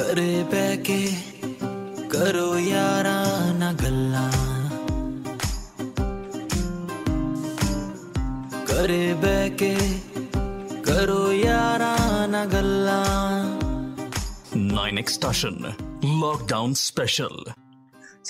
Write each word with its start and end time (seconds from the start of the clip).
करे 0.00 0.44
बैके 0.44 1.12
करो 2.08 2.58
यारा 2.58 3.18
गल्ला। 3.72 4.30
करे 8.70 9.14
बैके 9.14 9.74
करो 10.82 11.32
यारा 11.32 11.96
गल्ला। 12.44 13.00
नाइन 14.56 14.98
एक्सटाशन 14.98 15.74
लॉकडाउन 16.04 16.74
स्पेशल 16.74 17.44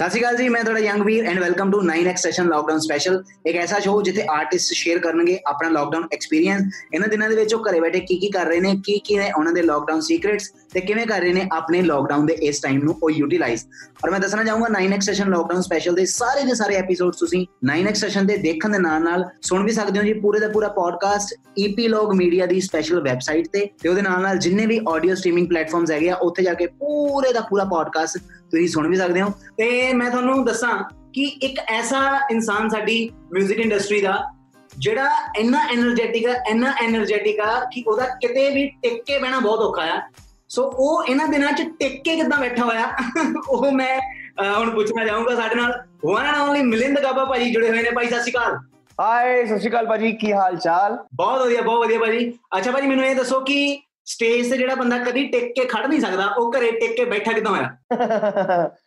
ਸਤਿ 0.00 0.08
ਸ਼੍ਰੀ 0.10 0.20
ਅਕਾਲ 0.20 0.36
ਜੀ, 0.36 0.48
ਮੈਂ 0.48 0.62
ਤੁਹਾਡਾ 0.64 0.80
Youngveer 1.04 1.24
and 1.26 1.38
welcome 1.40 1.70
to 1.70 1.78
9x 1.82 2.16
session 2.18 2.46
lockdown 2.48 2.78
special 2.80 3.22
ਇੱਕ 3.46 3.56
ਐਸਾ 3.56 3.78
ਸ਼ੋਅ 3.78 4.02
ਜਿੱਥੇ 4.02 4.22
ਆਰਟਿਸਟ 4.30 4.72
ਸ਼ੇਅਰ 4.74 4.98
ਕਰਨਗੇ 4.98 5.38
ਆਪਣਾ 5.46 5.68
ਲਾਕਡਾਊਨ 5.70 6.06
ਐਕਸਪੀਰੀਅੰਸ 6.12 6.78
ਇਹਨਾਂ 6.94 7.08
ਦਿਨਾਂ 7.08 7.28
ਦੇ 7.28 7.34
ਵਿੱਚ 7.36 7.54
ਉਹ 7.54 7.64
ਘਰੇ 7.64 7.80
ਬੈਠੇ 7.80 8.00
ਕੀ 8.00 8.16
ਕੀ 8.18 8.28
ਕਰ 8.28 8.46
ਰਹੇ 8.46 8.60
ਨੇ 8.60 8.74
ਕੀ 8.86 8.98
ਕੀ 9.04 9.16
ਨੇ 9.16 9.30
ਉਹਨਾਂ 9.32 9.52
ਦੇ 9.52 9.62
ਲਾਕਡਾਊਨ 9.62 10.00
ਸੀਕ੍ਰੇਟਸ 10.00 10.48
ਤੇ 10.72 10.80
ਕਿਵੇਂ 10.80 11.06
ਕਰ 11.06 11.20
ਰਹੇ 11.20 11.32
ਨੇ 11.32 11.46
ਆਪਣੇ 11.52 11.82
ਲਾਕਡਾਊਨ 11.82 12.26
ਦੇ 12.26 12.36
ਇਸ 12.42 12.60
ਟਾਈਮ 12.60 12.82
ਨੂੰ 12.84 12.96
ਉਹ 13.02 13.10
ਯੂਟਿਲਾਈਜ਼ 13.10 13.64
ਔਰ 14.04 14.10
ਮੈਂ 14.10 14.20
ਦੱਸਣਾ 14.20 14.44
ਚਾਹੂੰਗਾ 14.44 14.68
9x 14.78 15.00
ਸੈਸ਼ਨ 15.02 15.30
ਲਾਕਡਾਊਨ 15.30 15.60
ਸਪੈਸ਼ਲ 15.62 15.94
ਦੇ 15.94 16.04
ਸਾਰੇ 16.06 16.44
ਦੇ 16.44 16.54
ਸਾਰੇ 16.54 16.76
ਐਪੀਸੋਡਸ 16.76 17.18
ਤੁਸੀਂ 17.18 17.44
9x 17.70 18.00
ਸੈਸ਼ਨ 18.00 18.26
ਦੇ 18.26 18.36
ਦੇਖਣ 18.42 18.72
ਦੇ 18.72 18.78
ਨਾਲ 18.78 19.02
ਨਾਲ 19.04 19.24
ਸੁਣ 19.42 19.64
ਵੀ 19.64 19.72
ਸਕਦੇ 19.72 19.98
ਹੋ 19.98 20.04
ਜੀ। 20.04 20.12
ਪੂਰੇ 20.20 20.40
ਦਾ 20.40 20.48
ਪੂਰਾ 20.48 20.68
ਪੋਡਕਾਸਟ 20.74 21.34
ਈਪੀਲੌਗ 21.60 22.12
ਮੀਡੀਆ 22.14 22.46
ਦੀ 22.46 22.60
ਸਪੈਸ਼ਲ 22.62 23.00
ਵੈਬਸਾਈਟ 23.02 23.48
ਤੇ 23.48 23.68
ਤੇ 23.82 23.88
ਉਹਦੇ 23.88 24.02
ਨਾਲ 24.02 24.22
ਨਾਲ 24.22 24.38
ਜਿੰਨੇ 24.38 24.66
ਵੀ 24.66 24.80
ਆਡੀਓ 24.88 25.14
ਸਟ੍ਰੀਮਿੰਗ 25.14 25.48
ਪਲੇਟਫਾਰਮਸ 25.48 25.90
ਹੈਗੇ 25.90 26.10
ਆ, 26.10 26.14
ਉੱਥੇ 26.16 26.42
ਜਾ 26.42 26.54
ਕੇ 26.54 26.66
ਪੂਰੇ 26.80 27.32
ਦਾ 27.32 27.40
ਪੂਰਾ 27.50 27.64
ਪੋਡਕਾਸਟ 27.66 28.18
ਤੁਸੀਂ 28.50 28.68
ਸੁਣ 28.68 28.88
ਵੀ 28.88 28.96
ਸਕਦੇ 28.96 29.22
ਹੋ। 29.22 29.30
ਤੇ 29.56 29.92
ਮੈਂ 29.92 30.10
ਤੁਹਾਨੂੰ 30.10 30.44
ਦੱਸਾਂ 30.44 30.78
ਕਿ 31.12 31.22
ਇੱਕ 31.22 31.60
ਐਸਾ 31.68 32.20
ਇਨਸਾਨ 32.30 32.68
ਸਾਡੀ 32.68 33.10
뮤직 33.38 33.50
ਇੰਡਸਟਰੀ 33.50 34.00
ਦਾ 34.00 34.30
ਜਿਹੜਾ 34.78 35.10
ਇੰਨਾ 35.38 35.58
એનર્ਜੈਟਿਕ 35.74 36.28
ਆ 36.28 36.34
ਇੰਨਾ 36.48 36.74
એનર્ਜੈਟਿਕ 36.86 37.40
ਆ 37.40 37.64
ਕਿ 37.72 37.84
ਉਹਦਾ 37.86 38.06
ਕਿਤੇ 38.06 38.50
ਵੀ 38.50 38.68
ਟਿਕ 38.82 39.02
ਕੇ 39.02 39.18
ਬਹਿਣਾ 39.18 39.38
ਬਹੁਤ 39.38 39.60
ਔਖਾ 39.60 39.82
ਆ। 39.82 40.00
ਸੋ 40.48 40.72
ਉਹ 40.76 41.04
ਇਹਨਾਂ 41.04 41.28
ਦਿਨਾਂ 41.28 41.52
'ਚ 41.52 41.62
ਟਿਕ 41.62 42.02
ਕੇ 42.02 42.16
ਕਿੱਦਾਂ 42.16 42.38
ਬੈਠਾ 42.38 42.64
ਹੋਇਆ? 42.64 42.96
ਉਹ 43.48 43.72
ਮੈਂ 43.72 44.00
ਹੁਣ 44.56 44.70
ਪੁੱਛਣਾ 44.70 45.04
ਚਾਹੂੰਗਾ 45.04 45.34
ਸਾਡੇ 45.34 45.54
ਨਾਲ। 45.54 45.84
One 46.04 46.26
and 46.26 46.36
only 46.36 46.62
Milind 46.62 47.02
Gaba 47.02 47.24
ਭਾਜੀ 47.24 47.50
ਜੁੜੇ 47.52 47.68
ਹੋਏ 47.68 47.82
ਨੇ 47.82 47.90
ਭਾਈ 47.90 48.06
ਸਤਿ 48.06 48.18
ਸ਼੍ਰੀ 48.20 48.32
ਅਕਾਲ। 48.32 48.58
ਹਾਏ 49.00 49.46
ਸਤਿ 49.46 49.58
ਸ਼੍ਰੀ 49.58 49.70
ਅਕਾਲ 49.70 49.86
ਭਾਜੀ 49.86 50.12
ਕੀ 50.12 50.32
ਹਾਲ 50.32 50.56
ਚਾਲ? 50.56 50.98
ਬਹੁਤ 51.14 51.42
ਵਧੀਆ 51.42 51.60
ਬਹੁਤ 51.60 51.78
ਵਧੀਆ 51.80 51.98
ਭਾਜੀ। 51.98 52.38
ਅੱਛਾ 52.56 52.70
ਭਾਜੀ 52.70 52.86
ਮੈਨੂੰ 52.86 53.04
ਇਹ 53.04 53.16
ਦੱਸੋ 53.16 53.40
ਕਿ 53.40 53.82
ਸਟੇਜ 54.10 54.50
ਤੇ 54.50 54.56
ਜਿਹੜਾ 54.56 54.74
ਬੰਦਾ 54.74 54.98
ਕਦੀ 54.98 55.26
ਟਿਕ 55.26 55.44
ਕੇ 55.44 55.64
ਖੜ 55.64 55.86
ਨਹੀਂ 55.86 56.00
ਸਕਦਾ, 56.00 56.26
ਉਹ 56.38 56.52
ਘਰੇ 56.52 56.70
ਟਿਕ 56.70 56.96
ਕੇ 56.96 57.04
ਬੈਠਾ 57.04 57.32
ਕਿਦਾਂ 57.32 57.52
ਹੋਇਆ? 57.52 57.70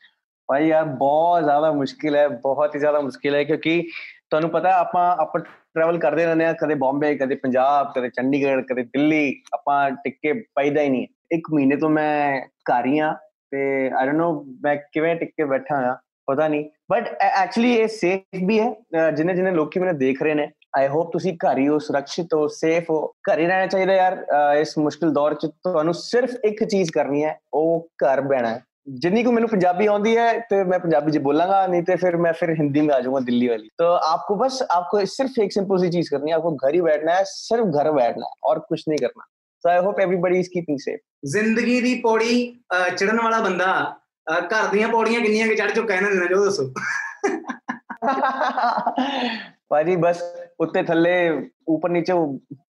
ਭਾਈ 0.49 0.67
ਯਾਰ 0.67 0.85
ਬਹੁਤ 0.85 1.43
ਜ਼ਿਆਦਾ 1.43 1.71
ਮੁਸ਼ਕਿਲ 1.71 2.15
ਹੈ, 2.15 2.27
ਬਹੁਤ 2.27 2.75
ਹੀ 2.75 2.79
ਜ਼ਿਆਦਾ 2.79 3.01
ਮੁਸ਼ਕਿਲ 3.01 3.35
ਹੈ, 3.35 3.43
ਕਿਉਂਕਿ 3.43 3.81
ਤੁਹਾਨੂੰ 4.29 4.49
ਪਤਾ 4.49 4.71
ਆਪਾਂ 4.71 5.15
ਆਪਾਂ 5.17 5.41
ਟਰੈਵਲ 5.41 5.99
ਕਰਦੇ 5.99 6.25
ਰਹਿੰਦੇ 6.25 6.45
ਆ 6.45 6.53
ਕਦੇ 6.53 6.75
ਬੰਬੇ 6.75 7.15
ਕਦੇ 7.15 7.35
ਪੰਜਾਬ, 7.35 7.93
ਕਦੇ 7.95 8.09
ਚੰਡੀਗੜ੍ਹ, 8.09 8.61
ਕਦੇ 8.61 8.83
ਦਿੱਲੀ, 8.83 9.41
ਆਪਾਂ 9.53 9.91
ਟਿਕ 9.91 10.17
ਕੇ 10.21 10.33
ਪੈਦਾ 10.33 10.81
ਹੀ 10.81 10.89
ਨਹੀਂ। 10.89 11.07
ਇੱਕ 11.31 11.47
ਮਹੀਨੇ 11.53 11.75
ਤੋਂ 11.75 11.89
ਮੈਂ 11.89 12.41
ਘਰ 12.41 12.85
ਹੀ 12.85 12.99
ਆ 12.99 13.13
ਤੇ 13.51 13.91
ਆਈ 13.99 14.05
ਡੋਨਟ 14.05 14.17
ਨੋ 14.17 14.45
ਮੈਂ 14.63 14.75
ਕਿਵੇਂ 14.75 15.15
ਟਿਕ 15.15 15.29
ਕੇ 15.29 15.45
ਬੈਠਾ 15.45 15.75
ਆ 15.91 15.97
ਪਤਾ 16.25 16.47
ਨਹੀਂ। 16.47 16.65
ਬਟ 16.91 17.07
ਐਕਚੁਅਲੀ 17.21 17.73
ਇਹ 17.73 17.87
ਸੇਫ 17.87 18.21
ਵੀ 18.45 18.59
ਹੈ 18.59 19.11
ਜਿੰਨੇ 19.11 19.33
ਜਿੰਨੇ 19.33 19.51
ਲੋਕੀ 19.51 19.79
ਮੈਨੂੰ 19.79 19.97
ਦੇਖ 19.97 20.21
ਰਹੇ 20.23 20.33
ਨੇ 20.33 20.47
ਆਈ 20.76 20.88
ਹੋਪ 20.88 21.10
ਤੁਸੀਂ 21.12 21.32
ਘਰ 21.36 21.58
ਹੀ 21.58 21.66
ਹੋ 21.68 21.78
ਸੁਰੱਖਿਅਤ 21.78 22.34
ਹੋ 22.34 22.46
ਸੇਫ 22.54 22.90
ਹੋ 22.90 23.00
ਘਰ 23.28 23.38
ਹੀ 23.38 23.46
ਰਹਿਣਾ 23.46 23.66
ਚਾਹੀਦਾ 23.66 23.94
ਯਾਰ 23.94 24.24
ਇਸ 24.60 24.76
ਮੁਸ਼ਕਿਲ 24.78 25.12
ਦੌਰ 25.12 25.34
'ਚ 25.34 25.46
ਤੁਹਾਨੂੰ 25.46 25.94
ਸਿਰਫ 25.94 26.34
ਇੱਕ 26.44 26.64
ਚੀਜ਼ 26.64 26.90
ਕਰਨੀ 26.92 27.24
ਹੈ 27.24 27.38
ਉਹ 27.54 27.88
ਘਰ 28.04 28.20
ਬਹਿਣਾ 28.22 28.48
ਹੈ 28.48 28.62
जितनी 28.94 29.22
को 29.22 29.32
मैंने 29.32 29.48
पंजाबी 29.48 29.86
आती 29.88 30.12
है 30.12 30.28
तो 30.42 30.58
मैं 30.66 30.76
पंजाबी 30.80 31.12
जी 31.12 31.20
बोलांगा 31.20 31.56
नहीं 31.66 31.82
तो 31.82 31.96
फिर 31.96 32.14
मैं 32.18 32.30
फिर 32.34 32.52
हिंदी 32.52 32.80
में 32.82 32.92
आ 32.94 33.00
जाऊंगा 33.00 33.20
दिल्ली 33.22 33.48
वाली 33.48 33.68
तो 33.78 33.88
आपको 34.04 34.36
बस 34.36 34.60
आपको 34.70 35.00
सिर्फ 35.08 35.36
एक 35.40 35.52
सिंपल 35.52 35.80
सी 35.80 35.90
चीज 35.90 36.08
करनी 36.08 36.30
है 36.30 36.36
आपको 36.36 36.52
घर 36.52 36.74
ही 36.74 36.80
बैठना 36.82 37.16
है 37.16 37.26
सिर्फ 37.26 37.66
घर 37.74 37.90
बैठना 37.92 38.26
है 38.26 38.32
और 38.44 38.60
कुछ 38.68 38.84
नहीं 38.86 38.98
करना 39.00 39.26
so 39.64 39.70
I 39.70 39.82
hope 39.82 40.00
everybody 40.00 40.40
is 40.40 40.48
keeping 40.50 40.78
safe 40.80 41.00
ਜ਼ਿੰਦਗੀ 41.26 41.80
ਦੀ 41.80 41.94
ਪੌੜੀ 42.00 42.34
ਚੜਨ 42.96 43.20
ਵਾਲਾ 43.20 43.40
ਬੰਦਾ 43.40 43.66
ਘਰ 44.26 44.66
ਦੀਆਂ 44.72 44.88
ਪੌੜੀਆਂ 44.88 45.20
ਕਿੰਨੀਆਂ 45.20 45.46
ਕਿ 45.48 45.54
ਚੜ 45.54 45.70
ਚੁੱਕਾ 45.70 45.94
ਇਹਨਾਂ 45.94 46.10
ਦਿਨਾਂ 46.10 46.26
ਜੋ 46.26 46.44
ਦੱਸੋ 46.44 46.72
भाजी 49.70 49.94
बस 49.98 50.20
उतने 50.62 50.82
थल्ले 50.84 51.14
ऊपर 51.68 51.90
नीचे 51.90 52.12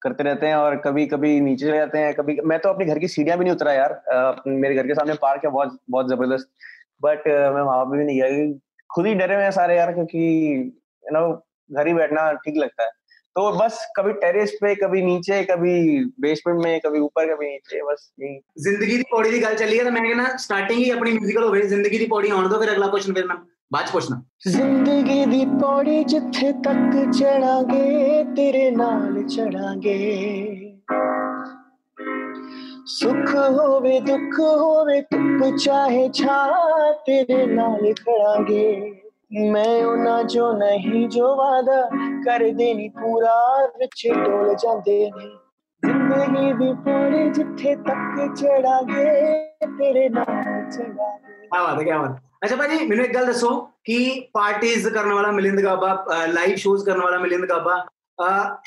करते 0.02 0.24
रहते 0.24 0.48
हैं 0.48 0.56
और 0.56 0.76
कभी 0.78 1.06
कभी 1.08 1.40
नीचे 1.42 1.66
चले 1.66 1.78
जाते 1.78 1.98
हैं 1.98 2.14
कभी 2.14 2.38
मैं 2.44 2.60
तो 2.60 2.70
अपने 2.70 2.86
घर 2.86 3.00
की 3.00 3.08
सीढ़ियां 3.10 3.38
भी 3.38 3.46
नहीं 3.46 3.54
उतरा 3.54 3.74
यार 3.74 4.42
मेरे 4.48 4.76
घर 4.76 4.88
के 4.88 4.96
सामने 4.96 5.14
पार्क 5.22 5.46
है 5.46 5.52
बहुत 5.52 5.80
बहुत 5.90 6.10
जबरदस्त 6.10 6.50
बट 7.02 7.28
मैं 7.28 7.62
वहां 7.62 7.86
पर 7.86 7.98
भी 7.98 8.04
नहीं 8.04 8.22
गया 8.22 8.54
खुद 8.90 9.08
ही 9.08 9.14
डरे 9.16 9.36
हुए 9.36 9.44
हैं 9.44 9.52
सारे 9.54 9.78
यार 9.78 9.94
क्योंकि 9.94 10.24
यू 11.04 11.14
नो 11.14 11.28
घर 11.70 11.88
ही 11.88 11.94
बैठना 11.96 12.32
ठीक 12.46 12.58
लगता 12.58 12.84
है 12.84 12.98
तो 13.36 13.52
बस 13.54 13.80
कभी 13.98 14.14
टेरेस 14.22 14.52
पे 14.62 14.74
कभी 14.76 15.02
नीचे 15.04 15.44
कभी 15.46 15.74
बेसमेंट 16.22 16.64
में 16.64 16.80
कभी 16.80 17.00
ऊपर 17.02 17.34
कभी 17.34 17.46
नीचे 17.48 17.82
बस 17.84 18.12
यही 18.20 18.40
जिंदगी 18.64 18.98
ਦੀ 18.98 19.04
ਪੌੜੀ 19.12 19.30
ਦੀ 19.30 19.42
ਗੱਲ 19.44 19.56
ਚੱਲੀ 19.56 19.80
ਹੈ 19.80 19.84
ਤਾਂ 19.84 19.92
ਮੈਂ 19.92 20.02
ਕਹਿੰਦਾ 20.02 20.36
ਸਟਾਰਟਿੰਗ 20.38 20.80
ਹੀ 20.80 20.90
ਆਪਣੀ 20.90 21.12
ਮਿਊਜ਼ੀਕਲ 21.12 21.44
ਹੋਵੇ 21.44 21.62
ਜ਼ਿੰਦਗੀ 21.68 21.98
ਦੀ 21.98 22.06
ਪੌੜੀ 22.08 22.30
ਆਉਣ 22.30 22.48
ਦੋ 22.50 22.60
ਫਿਰ 22.60 22.72
ਅਗਲਾ 22.72 22.88
ਕੁਐਸਚਨ 22.88 23.14
ਫਿਰ 23.14 23.26
ਮੈਂ 23.26 23.36
ਬਾਅਦ 23.74 23.86
ਚ 23.86 23.92
ਪੁੱਛਣਾ 23.92 24.22
ਜ਼ਿੰਦਗੀ 24.48 25.26
ਦੀ 25.26 25.46
ਪੌੜੀ 25.62 26.04
ਜਿੱਥੇ 26.04 26.52
ਤੱਕ 26.52 26.96
ਚੜਾਂਗੇ 27.12 28.24
ਤੇਰੇ 28.36 28.70
ਨਾਲ 28.72 29.24
ਚੜਾਂਗੇ 29.24 29.96
ਸੁੱਖ 32.86 33.36
ਹੋਵੇ 33.36 34.00
ਦੁੱਖ 34.00 34.40
ਹੋਵੇ 34.40 35.02
ਧੁੱਪ 35.02 35.58
ਚਾਹੇ 35.58 36.10
ਛਾਂ 36.10 36.94
ਤੇਰੇ 37.06 37.46
ਨਾਲ 37.46 37.94
ਖੜਾਂਗੇ 37.94 38.96
ਮੈਂ 39.52 39.86
ਉਹਨਾਂ 39.86 40.24
ਜੋ 40.24 40.52
ਨਹੀਂ 40.54 41.08
ਜੋ 41.10 41.36
ਵਾਦਾ 41.36 41.82
ਕਰਦੇ 42.26 42.74
ਨਹੀਂ 42.74 42.90
ਪੂਰਾ 42.90 43.36
ਵਿੱਚ 43.80 44.08
ਡੋਲ 44.08 44.56
ਜਾਂਦੇ 44.56 45.00
ਨੇ 45.12 45.30
ਜ਼ਿੰਦਗੀ 45.84 46.54
ਦੀ 46.54 46.74
ਪੌੜੀ 46.86 47.30
ਜਿੱਥੇ 47.30 47.76
ਤੱਕ 47.76 48.36
ਚੜਾਂਗੇ 48.36 49.06
ਤੇਰੇ 49.78 50.10
ਨਾਲ 50.10 50.70
ਚੜਾਂਗੇ 50.70 51.38
ਕੀ 51.50 51.52
ਬਾਤ 51.52 51.80
ਹੈ 51.80 51.84
ਕੀ 51.84 52.33
अच्छा 52.45 52.57
भाजी 52.57 52.87
मैं 52.87 52.97
एक 53.05 53.13
गल 53.13 53.27
दसो 53.27 53.51
कि 53.87 53.99
पार्टीज़ 54.35 54.89
करने 54.89 55.15
वाला 55.15 55.31
मिलिंद 55.33 55.61
गाबा 55.61 55.93
लाइव 56.29 56.57
शोज़ 56.57 56.85
करने 56.87 57.05
वाला 57.05 57.19
मिलिंद 57.19 57.45
गाबा 57.45 57.77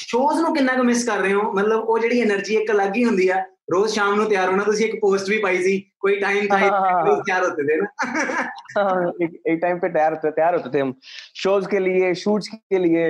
शोज़ 0.01 0.41
नु 0.41 0.53
किन्ना 0.53 0.75
ਕੁ 0.75 0.83
ਮਿਸ 0.83 1.03
ਕਰ 1.05 1.17
ਰਹੇ 1.17 1.33
ਹੋ 1.33 1.51
ਮਤਲਬ 1.51 1.89
ਉਹ 1.89 1.99
ਜਿਹੜੀ 1.99 2.21
એનર્ਜੀ 2.21 2.55
ਇੱਕ 2.55 2.71
ਅਲੱਗ 2.71 2.95
ਹੀ 2.95 3.03
ਹੁੰਦੀ 3.05 3.27
ਆ 3.29 3.37
ਰੋਜ਼ 3.71 3.93
ਸ਼ਾਮ 3.93 4.15
ਨੂੰ 4.15 4.25
ਤਿਆਰ 4.29 4.49
ਹੋਣਾ 4.49 4.63
ਤੁਸੀਂ 4.63 4.85
ਇੱਕ 4.85 4.95
ਪੋਸਟ 5.01 5.29
ਵੀ 5.29 5.37
ਪਾਈ 5.37 5.61
ਸੀ 5.63 5.79
ਕੋਈ 5.99 6.19
ਟਾਈਮ 6.19 6.47
था 6.47 6.59
रोज 7.07 7.21
ਤਿਆਰ 7.25 7.45
ਹੁੰਦੇ 7.45 7.63
थे 7.69 7.77
ना। 7.77 7.87
हाँ, 8.77 9.11
एक 9.21 9.59
टाइम 9.61 9.79
पे 9.79 9.89
तैयार 9.89 10.13
होते 10.13 10.31
तैयार 10.31 10.55
होते 10.55 10.71
थे 10.73 10.81
हम। 10.81 10.93
शोज़ 11.35 11.67
के 11.67 11.79
लिए 11.79 12.13
शूट्स 12.15 12.49
के 12.73 12.79
लिए 12.79 13.05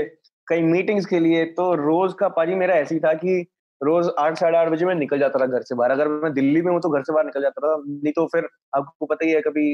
कई 0.47 0.61
मीटिंग्स 0.61 1.05
के 1.05 1.19
लिए 1.19 1.45
तो 1.51 1.67
रोज 1.75 2.13
का 2.13 2.29
पाजी 2.29 2.55
मेरा 2.55 2.75
ऐसी 2.75 2.99
था 2.99 3.13
कि 3.13 3.37
रोज 3.81 4.09
आठ 4.19 4.37
साढ़े 4.37 4.57
आठ 4.57 4.69
बजे 4.69 4.85
मैं 4.85 4.95
निकल 4.95 5.19
जाता 5.19 5.39
था 5.39 5.45
घर 5.47 5.61
से 5.61 5.75
बाहर। 5.75 5.91
अगर 5.91 6.07
मैं 6.17 6.33
दिल्ली 6.33 6.61
में 6.61 6.71
हूँ 6.71 6.79
तो 6.81 6.89
घर 6.89 7.03
से 7.03 7.13
बाहर 7.13 7.25
निकल 7.25 7.41
जाता 7.41 7.67
था। 7.67 7.75
नहीं 7.87 8.13
तो 8.13 8.25
फिर 8.27 8.47
आपको 8.77 9.05
पता 9.05 9.25
ही 9.25 9.31
है 9.31 9.41
कभी 9.41 9.65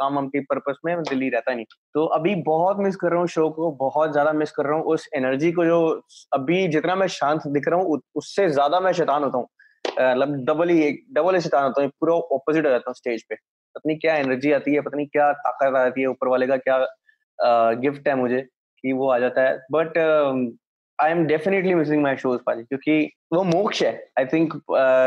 काम 0.00 0.14
वाम 0.14 0.28
के 0.28 0.40
पर्पज 0.42 0.76
में 0.86 1.02
दिल्ली 1.02 1.28
रहता 1.28 1.54
नहीं। 1.54 1.64
तो 1.94 2.04
अभी 2.14 2.34
बहुत 2.44 2.78
मिस 2.80 2.96
कर 2.96 3.10
रहा 3.10 3.20
हूँ 3.20 3.28
शो 3.28 3.48
को 3.50 3.70
बहुत 3.80 4.12
ज़्यादा 4.12 4.32
मिस 4.34 4.50
कर 4.52 4.66
रहा 4.66 4.74
हूँ। 4.74 4.84
उस 4.86 5.08
एनर्जी 5.16 5.52
को 5.52 5.64
जो 5.64 5.80
अभी 6.32 6.66
जितना 6.68 6.94
मैं 6.96 7.06
शांत 7.10 7.46
दिख 7.48 7.68
रहा 7.68 7.80
हूँ 7.80 8.00
उससे 8.16 8.48
ज़्यादा 8.50 8.80
मैं 8.80 8.92
शैतान 8.92 9.24
होता 9.24 9.38
हूँ। 9.38 9.48
मतलब 9.84 10.34
डबल 10.46 10.68
ही 10.68 10.90
डबल 11.12 11.34
ही 11.34 11.40
शैतान 11.40 11.64
होता 11.64 11.82
हूँ, 11.82 11.90
पूरा 11.90 12.14
ऑपोजिट 12.14 12.64
हो 12.66 12.70
जाता 12.70 12.90
हूँ 12.90 12.94
स्टेज 12.94 13.22
पे। 13.22 13.34
पता 13.34 13.82
नहीं 13.86 13.98
क्या 13.98 14.14
एनर्जी 14.16 14.52
आती 14.52 14.74
है, 14.74 14.80
पता 14.80 14.96
नहीं 14.96 15.06
क्या 15.08 15.32
ताकत 15.34 15.76
आती 15.76 16.00
है, 16.00 16.06
ऊपर 16.08 16.28
वाले 16.28 16.46
का 16.46 16.56
क्या 16.58 16.78
गिफ्ट 17.80 18.08
है 18.08 18.14
मुझे 18.16 18.40
कि 18.84 18.92
वो 18.92 19.10
आ 19.10 19.18
जाता 19.18 19.42
है। 19.42 19.58
But 19.72 19.98
I 20.98 21.10
am 21.10 21.24
definitely 21.26 21.74
missing 21.74 22.02
my 22.02 22.16
shows 22.16 22.40
पाजी, 22.46 22.62
क्योंकि 22.62 23.10
वो 23.32 23.42
मोक्ष 23.44 23.82
है। 23.82 23.92
I 24.18 24.24
think 24.32 24.54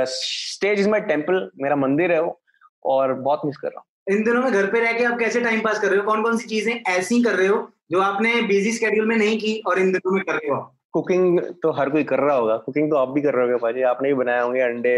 stage 0.10 0.80
is 0.80 0.90
my 0.90 1.02
temple 1.02 1.50
मेरा 1.62 1.76
मंदिर 1.78 2.12
है 2.12 2.22
वो, 2.22 2.40
और 2.86 3.14
बहुत 3.16 3.42
मिस 3.46 3.58
कर 3.58 3.68
रहा 3.68 3.80
हूँ। 3.80 3.86
इन 4.08 4.24
दिनों 4.24 4.42
में 4.44 4.52
घर 4.52 4.66
पे 4.72 4.80
रह 4.80 4.94
के 4.94 5.04
आप 5.04 5.18
कैसे 5.20 5.42
टाइम 5.42 5.62
पास 5.62 5.80
कर 5.80 5.88
रहे 5.88 5.98
हो? 5.98 6.04
कौन 6.06 6.24
कौन 6.24 6.38
सी 6.38 6.48
चीज़ें 6.48 6.74
ऐसी 6.90 7.22
कर 7.24 7.36
रहे 7.36 7.48
हो 7.48 7.68
जो 7.92 8.02
आपने 8.02 8.42
बिज़ी 8.42 8.72
स्केड्यूल 8.72 9.08
में 9.08 9.16
नहीं 9.16 9.38
की 9.40 9.62
और 9.68 9.80
इन 9.80 9.92
दिनों 9.92 10.12
में 10.12 10.24
कर 10.24 10.34
रहे 10.34 10.50
हो 10.52 10.62
कुकिंग 10.94 11.40
तो 11.64 11.72
हर 11.72 11.90
कोई 11.90 12.04
कर 12.04 12.20
रहा 12.20 12.36
होगा। 12.36 12.56
कुकिंग 12.58 12.90
तो 12.90 12.96
आप 12.96 13.10
भी 13.10 13.22
कर 13.22 13.34
रहे 13.34 13.46
होगे 13.46 13.56
भाजी। 13.62 13.82
आपने 13.82 14.08
ही 14.10 14.14
बनाए 14.14 14.42
होंगे 14.42 14.60
अंडे 14.62 14.96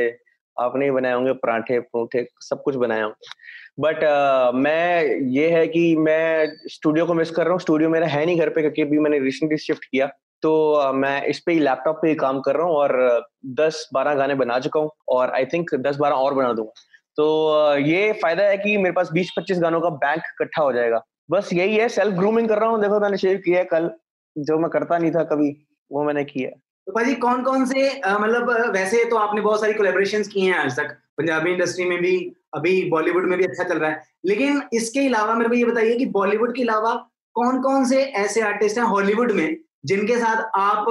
आपने 0.57 0.85
ही 0.85 0.91
बनाए 0.91 1.13
होंगे 1.13 1.33
पराठे 1.33 1.79
परोठे 1.79 2.27
सब 2.41 2.61
कुछ 2.63 2.75
बनाए 2.75 3.01
होंगे। 3.01 3.33
बट 3.79 4.03
uh, 4.03 4.53
मैं 4.55 5.05
ये 5.31 5.49
है 5.49 5.67
कि 5.67 5.95
मैं 5.95 6.47
स्टूडियो 6.69 7.05
को 7.05 7.13
मिस 7.13 7.31
कर 7.31 7.43
रहा 7.43 7.51
हूँ। 7.51 7.59
स्टूडियो 7.59 7.89
मेरा 7.89 8.07
है 8.07 8.25
नहीं 8.25 8.39
घर 8.39 8.49
पे 8.49 8.61
क्योंकि 8.61 8.81
अभी 8.81 8.99
मैंने 8.99 9.19
रिसेंटली 9.19 9.57
शिफ्ट 9.57 9.85
किया। 9.85 10.07
तो 10.43 10.51
uh, 10.83 10.93
मैं 10.93 11.25
इस 11.25 11.39
पे 11.39 11.53
ही 11.53 11.59
लैपटॉप 11.59 11.99
पे 12.01 12.09
ही 12.09 12.15
काम 12.15 12.39
कर 12.39 12.55
रहा 12.55 12.67
हूँ 12.67 12.75
और 12.75 13.25
दस 13.59 13.87
बारह 13.93 14.15
गाने 14.15 14.35
बना 14.35 14.59
चुका 14.59 14.79
हूँ 14.79 14.91
और 15.09 15.29
आई 15.29 15.45
थिंक 15.45 15.75
दस 15.75 15.97
बारह 15.97 16.15
और 16.15 16.33
बना 16.33 16.53
दूँगा। 16.53 16.71
तो 17.17 17.77
ये 17.79 18.11
फ़ायदा 18.21 18.43
है 18.43 18.57
कि 18.57 18.75
मेरे 18.77 18.91
पास 18.91 19.09
बीस 19.13 19.31
पच्चीस 19.37 19.59
गानों 19.59 19.81
का 19.81 19.89
बैंक 19.97 20.21
इकट्ठा 20.23 20.61
हो 20.61 20.73
जाएगा। 20.73 21.01
बस 21.29 21.49
यही 21.53 21.75
है 21.75 21.87
सेल्फ 21.89 22.15
ग्रूमिंग 22.15 22.49
कर 22.49 22.59
रहा 22.59 22.69
हूँ। 22.69 22.81
देखो 22.81 22.99
मैंने 22.99 23.17
शेव 23.17 23.37
किया 23.45 23.59
है 23.59 23.65
कल। 23.65 23.89
जो 24.35 24.57
मैं 24.59 24.69
करता 24.69 24.97
नहीं 24.97 25.11
था 25.11 25.23
कभी, 25.25 25.49
वो 25.91 26.03
मैंने 26.03 26.23
किया 26.25 26.49
तो 26.87 26.91
भाजी 26.93 27.13
कौन 27.17 27.43
कौन 27.43 27.65
से 27.65 27.87
मतलब 27.99 28.49
वैसे 28.73 29.03
तो 29.09 29.15
आपने 29.17 29.41
बहुत 29.41 29.61
सारी 29.61 29.73
कोलेबोरेशन 29.73 30.23
की 30.23 30.41
हैं 30.41 30.55
आज 30.55 30.75
तक। 30.79 30.91
पंजाबी 31.17 31.51
इंडस्ट्री 31.51 31.85
में 31.85 31.97
भी, 31.99 32.17
अभी 32.55 32.89
बॉलीवुड 32.89 33.25
में 33.25 33.37
भी 33.37 33.45
अच्छा 33.45 33.63
चल 33.63 33.77
रहा 33.77 33.89
है। 33.89 34.01
लेकिन 34.25 34.61
इसके 34.73 35.05
अलावा 35.07 35.33
मेरे 35.33 35.49
को 35.49 35.55
ये 35.55 35.65
बताइए 35.65 35.95
कि 35.97 36.05
बॉलीवुड 36.11 36.55
के 36.55 36.61
अलावा 36.61 36.93
कौन 37.35 37.61
कौन 37.61 37.85
से 37.85 38.01
ऐसे 38.15 38.41
आर्टिस्ट 38.43 38.77
हैं 38.77 38.85
हॉलीवुड 38.85 39.31
में, 39.31 39.57
जिनके 39.85 40.17
साथ 40.17 40.43
आप 40.55 40.85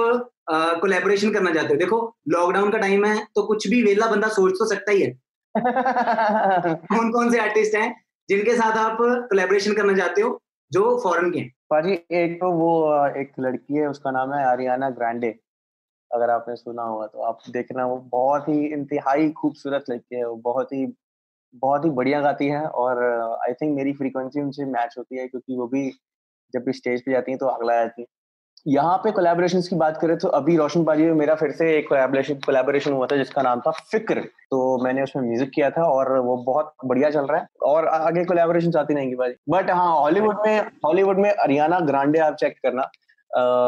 कोलेबोरेशन 0.81 1.31
करना 1.33 1.53
चाहते 1.53 1.67
हो? 1.67 1.79
देखो 1.79 2.15
लॉकडाउन 2.29 2.71
का 2.71 2.77
टाइम 2.77 3.05
है 3.05 3.25
तो 3.35 3.43
कुछ 3.43 3.67
भी 3.67 3.83
वेला 3.83 4.07
बंदा 4.07 4.27
सोच 4.29 4.53
तो 4.59 4.65
सकता 4.69 4.91
ही 4.91 5.01
है। 5.01 5.17
कौन 6.87 7.11
कौन 7.11 7.31
से 7.31 7.39
आर्टिस्ट 7.39 7.75
हैं 7.75 8.03
जिनके 8.29 8.55
साथ 8.55 8.77
आप 8.77 8.97
कोलेबोरेशन 9.01 9.73
करना 9.73 9.97
चाहते 9.97 10.21
हो 10.21 10.41
जो 10.71 10.99
फॉरेन 11.03 11.31
के 11.31 11.39
हैं? 11.39 11.51
पाजी 11.69 11.91
एक 12.11 12.35
तो 12.41 12.51
वो 12.51 13.07
एक 13.07 13.31
लड़की 13.39 13.73
है 13.73 13.87
उसका 13.87 14.11
नाम 14.11 14.33
है 14.33 14.45
आरियाना 14.45 14.89
ग्रांडे 14.89 15.39
अगर 16.11 16.29
आपने 16.29 16.55
सुना 16.55 16.83
होगा 16.83 17.07
तो 17.07 17.21
आप 17.21 17.39
देखना 17.49 17.85
वो 17.85 17.97
बहुत 17.97 18.49
ही 18.49 18.65
इंतहाई 18.65 19.29
खूबसूरत 19.31 19.85
लड़की 19.89 20.15
है 20.15 20.27
वो 20.29 20.35
बहुत 20.35 20.73
ही 20.73 20.93
बहुत 21.55 21.85
ही 21.85 21.89
बढ़िया 21.89 22.21
गाती 22.21 22.47
है 22.47 22.65
और 22.65 23.03
आई 23.47 23.53
थिंक 23.53 23.75
मेरी 23.75 23.93
फ्रीक्वेंसी 23.93 24.41
उनसे 24.41 24.65
मैच 24.65 24.95
होती 24.97 25.17
है 25.17 25.27
क्योंकि 25.27 25.57
वो 25.57 25.67
भी 25.67 25.91
जब 26.53 26.63
भी 26.63 26.73
स्टेज 26.73 27.01
पे 27.05 27.11
जाती 27.11 27.31
है 27.31 27.37
तो 27.37 27.45
अगला 27.45 27.75
जाती 27.75 28.01
है। 28.01 28.07
यहाँ 28.65 28.97
पे 28.97 29.11
कोलेबोरेशन 29.11 29.61
की 29.61 29.75
बात 29.75 29.97
करें 30.01 30.17
तो 30.17 30.27
अभी 30.29 30.55
रोशन 30.57 30.83
पाजी 30.83 31.03
में 31.03 31.13
मेरा 31.15 31.33
फिर 31.35 31.51
से 31.51 31.69
एक 31.77 31.87
कोलेबोरेशन 31.89 32.35
कोलेबोरेशन 32.45 32.91
हुआ 32.93 33.07
था, 33.07 33.17
जिसका 33.17 33.41
नाम 33.41 33.59
था 33.61 33.71
फ़िक्र। 33.71 34.21
तो 34.51 34.83
मैंने 34.83 35.03
उसमें 35.03 35.23
म्यूज़िक 35.23 35.49
किया 35.55 35.69
था 35.71 35.83
और 35.87 36.11
वो 36.19 36.37
बहुत 36.45 36.73
बढ़िया 36.85 37.09
चल 37.11 37.25
रहा 37.25 37.39
है। 37.39 37.47
और 37.63 37.87
आगे 37.87 38.23
कोलेबोरेशन 38.25 38.77
आती 38.79 38.93
नहीं 38.93 39.15
बाजी 39.15 39.35
बट 39.49 39.69
हाँ 39.71 39.91
हॉलीवुड 39.93 40.37
में 40.45 40.59
हॉलीवुड 40.85 41.19
में 41.19 41.29
अरियाना 41.31 41.79
ग्रांडे 41.81 42.19
आप 42.19 42.35
चेक 42.39 42.57
करना। 42.65 42.89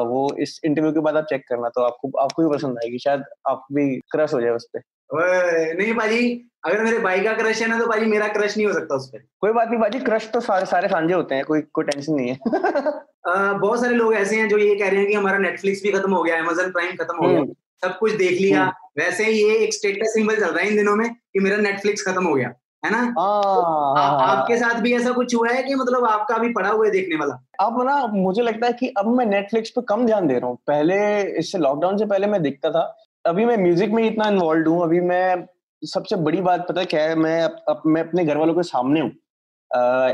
वो 0.03 0.27
इस 0.41 0.59
इंटरव्यू 0.65 0.91
के 0.91 0.99
बाद 0.99 1.17
आप 1.17 1.25
चेक 1.29 1.43
करना 1.49 1.69
तो 1.69 1.81
आपको 1.83 2.11
आपको 2.19 2.43
भी 2.43 2.55
पसंद 2.55 2.77
आएगी। 2.77 2.99
शायद 2.99 3.23
आप 3.49 3.65
भी 3.73 3.95
क्रश 4.11 4.33
हो 4.33 4.41
जाए 4.41 4.51
उस 4.51 4.69
पर 4.73 4.81
नहीं 5.09 5.93
भाजी 5.93 6.43
अगर 6.65 6.81
मेरे 6.83 6.99
भाई 6.99 7.19
का 7.19 7.33
क्रश 7.33 7.61
है 7.61 7.67
ना 7.67 7.79
तो 7.79 7.85
भाजी 7.87 8.05
मेरा 8.05 8.27
क्रश 8.27 8.57
नहीं 8.57 8.67
हो 8.67 8.73
सकता 8.73 8.95
उस 8.95 9.09
पर 9.09 9.19
कोई 9.41 9.51
बात 9.51 9.69
नहीं 9.69 9.79
भाजी 9.79 9.99
क्रश 9.99 10.29
तो 10.33 10.39
सारे 10.39 10.65
सारे 10.65 10.87
सांझे 10.87 11.13
होते 11.13 11.35
हैं 11.35 11.43
कोई 11.45 11.61
कोई 11.61 11.85
टेंशन 11.85 12.13
नहीं 12.13 12.29
है। 12.29 12.37
बहुत 13.59 13.81
सारे 13.81 13.95
लोग 13.95 14.13
ऐसे 14.13 14.35
हैं 14.35 14.49
जो 14.49 14.57
ये 14.57 14.75
कह 14.75 14.89
रहे 14.89 14.99
हैं 14.99 15.07
कि 15.07 15.13
हमारा 15.13 15.37
नेटफ्लिक्स 15.37 15.83
भी 15.83 15.91
खत्म 15.91 16.13
हो 16.13 16.23
गया 16.23 16.39
अमेजन 16.39 16.71
प्राइम 16.71 16.95
खत्म 16.95 17.17
हो 17.17 17.29
गया 17.29 17.39
हम्म। 17.39 17.53
सब 17.83 17.97
कुछ 17.97 18.11
देख 18.11 18.41
लिया। 18.41 18.63
हम्म। 18.63 19.03
वैसे 19.03 19.25
ये 19.25 19.55
एक 19.55 19.73
स्टेटस 19.73 20.13
सिंबल 20.13 20.35
चल 20.35 20.45
रहा 20.45 20.63
है 20.63 20.69
इन 20.69 20.75
दिनों 20.75 20.95
में 20.95 21.09
कि 21.13 21.39
मेरा 21.39 21.57
नेटफ्लिक्स 21.57 22.05
खत्म 22.07 22.25
हो 22.27 22.33
गया 22.35 22.53
है 22.85 22.91
ना? 22.91 22.97
हाँ, 22.97 23.13
तो 23.13 23.95
हाँ, 23.95 24.19
हाँ, 24.19 24.37
आपके 24.37 24.57
साथ 24.57 24.79
भी 24.81 24.93
ऐसा 24.93 25.11
कुछ 25.11 25.35
हुआ 25.35 25.49
है 25.49 25.63
कि 25.63 25.75
मतलब 25.75 26.05
आपका 26.05 26.37
भी 26.37 26.49
पड़ा 26.53 26.69
हुआ 26.69 26.85
है 26.85 26.91
देखने 26.91 27.15
वाला? 27.15 27.43
अब 27.59 27.81
ना 27.85 28.07
मुझे 28.07 28.41
लगता 28.41 28.67
है 28.67 28.73
कि 28.73 28.93
अब 28.97 29.07
मैं 29.07 29.25
नेटफ्लिक्स 29.25 29.69
पे 29.69 29.81
कम 29.81 30.05
ध्यान 30.05 30.27
दे 30.27 30.39
रहा 30.39 30.49
हूँ। 30.49 30.57
पहले 30.67 31.21
इससे 31.39 31.57
लॉकडाउन 31.57 31.97
से 31.97 32.05
पहले 32.05 32.27
मैं 32.27 32.41
देखता 32.41 32.71
था 32.71 33.06
अभी 33.27 33.45
मैं 33.45 33.55
म्यूज़िक 33.57 33.91
में 33.91 34.03
इतना 34.03 34.27
इन्वॉल्व 34.29 34.69
हूँ, 34.69 34.83
अभी 34.83 34.99
मैं 35.01 35.45
सबसे 35.81 36.15
बड़ी 36.17 36.41
बात 36.41 36.65
पता 36.69 36.79
है 36.81 36.85
क्या 36.85 37.01
है, 37.03 37.15
मैं 37.15 37.41
अब 37.41 37.81
मैं 37.85 38.01
अपने 38.03 38.25
घर 38.25 38.37
वालों 38.37 38.53
के 38.55 38.63
सामने 38.63 38.99
हूँ। 38.99 39.09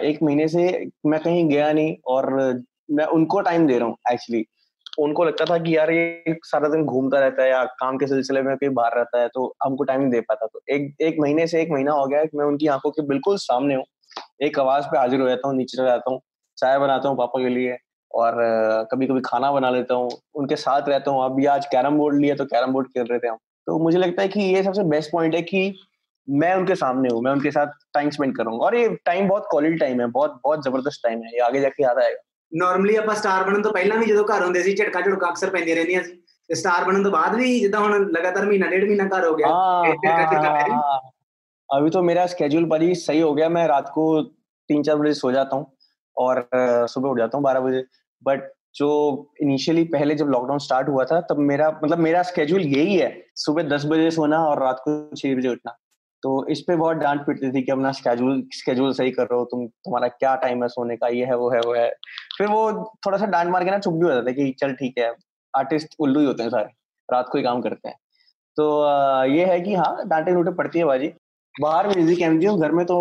एक 0.04 0.19
महीने 0.24 0.48
से 0.48 0.63
मैं 1.06 1.19
कहीं 1.21 1.48
गया 1.50 1.71
नहीं 1.74 1.95
और 2.07 2.31
मैं 2.92 3.06
उनको 3.18 3.42
टाइम 3.42 3.68
दे 3.68 3.77
रहा 3.77 3.88
हूँ 3.88 3.98
एक्चुअली 4.12 4.44
उनको 5.00 5.24
लगता 5.24 5.45
था 5.45 5.57
कि 5.57 5.75
यार 5.75 5.92
ये 5.92 6.36
सारा 6.45 6.69
दिन 6.69 6.83
घूमता 6.86 7.19
रहता 7.19 7.44
है 7.44 7.50
या 7.50 7.63
काम 7.80 7.98
के 7.98 8.07
सिलसिले 8.07 8.42
में 8.42 8.56
कहीं 8.57 8.69
बाहर 8.71 8.95
रहता 8.98 9.21
है 9.21 9.27
तो 9.27 9.45
हमको 9.65 9.83
टाइम 9.83 10.01
नहीं 10.01 10.12
दे 10.12 10.21
पाता। 10.21 10.45
तो 10.45 10.60
एक 10.69 10.95
एक 11.01 11.15
महीने 11.19 11.48
से 11.48 11.62
एक 11.62 11.71
महीना 11.71 11.92
हो 11.92 12.06
गया 12.07 12.19
है 12.19 12.30
मैं 12.36 12.45
उनकी 12.45 12.68
आँखों 12.68 12.92
के 12.92 13.07
बिल्कुल 13.07 13.38
सामने 13.39 13.75
हूँ। 13.75 13.83
एक 14.44 14.60
आवाज़ 14.60 14.86
पे 14.86 14.98
हाजिर 14.98 15.21
हो 15.21 15.27
जाता 15.30 15.48
हूँ, 15.48 15.57
नीचे 15.57 15.77
जाता 15.77 16.12
हूँ, 16.12 16.19
चाय 16.57 16.80
बनाता 16.80 17.10
हूँ 17.10 17.18
पापा 17.18 17.44
के 17.44 17.50
लिए। 17.50 17.77
और 18.12 18.34
कभी 18.90 19.06
कभी 19.06 19.20
खाना 19.25 19.50
बना 19.52 19.70
लेता 19.70 19.94
हूँ 19.94 20.10
उनके 20.34 20.56
साथ 20.56 20.88
रहता 20.88 21.10
हूँ 21.10 21.25
अभी 21.25 21.46
आज 21.48 21.66
कैरम 21.72 21.96
बोर्ड 21.98 22.20
लिया 22.20 22.34
तो 22.34 22.44
कैरम 22.46 22.72
बोर्ड 22.72 22.88
खेल 22.88 23.06
रहे 23.06 23.19
थे 23.19 23.28
हम 23.28 23.36
तो 23.66 23.78
मुझे 23.78 23.98
लगता 23.98 24.22
है 24.22 24.28
कि 24.28 24.40
ये 24.44 24.62
सबसे 24.62 24.82
बेस्ट 24.90 25.12
पॉइंट 25.12 25.34
है 25.34 25.42
कि 25.42 25.62
मैं 26.28 26.54
उनके 26.54 26.75
सामने 26.76 27.08
हूँ 27.08 27.22
मैं 27.22 27.32
उनके 27.32 27.50
साथ 27.50 27.72
टाइम 27.94 28.10
स्पेंड 28.10 28.36
करूंगा 28.36 28.64
और 28.64 28.76
ये 28.76 28.88
टाइम 29.04 29.28
बहुत 29.28 29.46
क्वालिटी 29.50 29.76
टाइम 29.78 30.00
है 30.00 30.06
बहुत 30.08 30.40
बहुत 30.44 30.64
जबरदस्त 30.64 31.00
टाइम 31.04 31.22
है 31.22 31.32
ये 31.32 31.40
आगे 31.42 31.60
जाके 31.60 31.82
याद 31.82 31.98
आएगा 31.98 32.26
ਨਾਰਮਲੀ 32.52 32.96
ਆਪਾਂ 32.96 33.14
ਸਟਾਰ 33.14 33.44
ਬਣਨ 33.44 33.62
ਤੋਂ 33.62 33.72
ਪਹਿਲਾਂ 33.72 33.96
ਵੀ 33.96 34.06
ਜਦੋਂ 34.06 34.25
ਘਰ 34.25 34.44
ਹੁੰਦੇ 34.44 34.62
ਸੀ 34.62 34.75
ਝਟਕਾ 34.75 35.00
ਝਟਕਾ 35.00 35.28
ਅਕਸਰ 35.30 35.50
ਪੈਂਦੀਆਂ 35.50 35.76
ਰਹਿੰਦੀਆਂ 35.76 36.02
ਸੀ 36.02 36.12
ਤੇ 36.48 36.54
ਸਟਾਰ 36.54 36.84
ਬਣਨ 36.84 37.02
ਤੋਂ 37.02 37.10
ਬਾਅਦ 37.10 37.34
ਵੀ 37.36 37.58
ਜਿੱਦਾਂ 37.60 37.80
ਹੁਣ 37.80 38.08
ਲਗਾਤਾਰ 38.10 38.46
ਮਹੀਨਾ 38.46 38.69
ਡੇਢ 38.69 38.84
ਮਹੀਨਾ 38.84 39.08
ਘਰ 39.08 39.26
ਹੋ 39.28 39.34
ਗਿਆ 39.36 39.48
अभी 41.69 41.90
तो 41.94 42.00
मेरा 42.04 42.22
स्केड्यूल 42.26 42.66
पर 42.69 42.82
ही 42.82 42.94
सही 42.98 43.19
हो 43.22 43.32
गया 43.38 43.46
मैं 43.54 43.62
रात 43.70 43.88
को 43.94 44.04
तीन 44.70 44.84
चार 44.84 44.94
बजे 44.96 45.10
सो 45.16 45.32
जाता 45.32 45.56
हूँ 45.56 45.64
और 46.16 46.38
सुबह 46.92 47.08
उठ 47.08 47.19
जाता 47.19 47.38
हूँ 47.38 47.44
बारह 47.46 47.64
बजे 47.64 47.82
बट 48.23 48.51
जो 48.75 48.89
इनिशियली 49.41 49.83
पहले 49.85 50.15
जब 50.15 50.27
लॉकडाउन 50.27 50.59
स्टार्ट 50.59 50.89
हुआ 50.89 51.03
था, 51.05 51.19
तब 51.21 51.37
मेरा 51.39 51.69
मतलब 51.83 51.99
मेरा 51.99 52.21
स्केड्यूल 52.23 52.61
यही 52.61 52.95
है, 52.95 53.09
सुबह 53.37 53.63
दस 53.69 53.85
बजे 53.85 54.11
सोना 54.11 54.37
और 54.45 54.61
रात 54.63 54.81
को 54.83 55.15
छह 55.15 55.35
बजे 55.35 55.49
उठना। 55.49 55.77
तो 56.23 56.45
इस 56.47 56.61
पे 56.61 56.75
बहुत 56.75 56.97
डांट 56.97 57.21
पिटती 57.25 57.51
थी 57.51 57.61
कि 57.61 57.71
अपना 57.71 57.91
स्केड्यूल 57.91 58.43
स्केड्यूल 58.53 58.93
सही 58.93 59.11
कर 59.11 59.23
रहे 59.23 59.39
हो 59.39 59.45
तुम, 59.45 59.65
तुम्हारा 59.67 60.07
क्या 60.09 60.35
टाइम 60.37 60.61
है 60.63 60.67
सोने 60.69 60.95
का, 60.97 61.07
ये 61.07 61.25
है, 61.25 61.35
वो 61.37 61.49
है 61.51 61.59
वो 61.59 61.73
है। 61.73 61.89
फिर 62.37 62.47
वो 62.47 62.71
थोड़ा 63.05 63.17
सा 63.17 63.25
डांट 63.27 63.49
मार 63.51 63.63
के 63.63 63.71
ना 63.71 63.79
चुप 63.79 63.93
भी 63.93 64.05
हो 64.05 64.11
जाता 64.11 64.29
है 64.29 64.33
कि 64.35 64.55
चल 64.59 64.73
ठीक 64.73 64.97
है 64.97 65.11
आर्टिस्ट 65.53 65.95
उल्लू 65.99 66.19
ही 66.19 66.25
होते 66.25 66.43
हैं 66.43 66.49
सारे, 66.49 66.69
रात 67.09 67.29
को 67.31 67.37
ही 67.37 67.43
काम 67.43 67.61
करते 67.61 67.89
हैं। 67.89 67.95
तो 68.57 68.65
ये 69.27 69.45
है 69.45 69.59
कि 69.61 69.73
हाँ 69.75 70.07
डांटे 70.07 70.31
डूटे 70.31 70.51
पड़ती 70.53 70.79
है 70.79 70.85
बाजी। 70.85 71.07
बाहर 71.55 71.87
म्यूज़िक 71.89 72.21
एमजी 72.21 72.47
घर 72.47 72.71
में 72.71 72.85
तो 72.85 72.97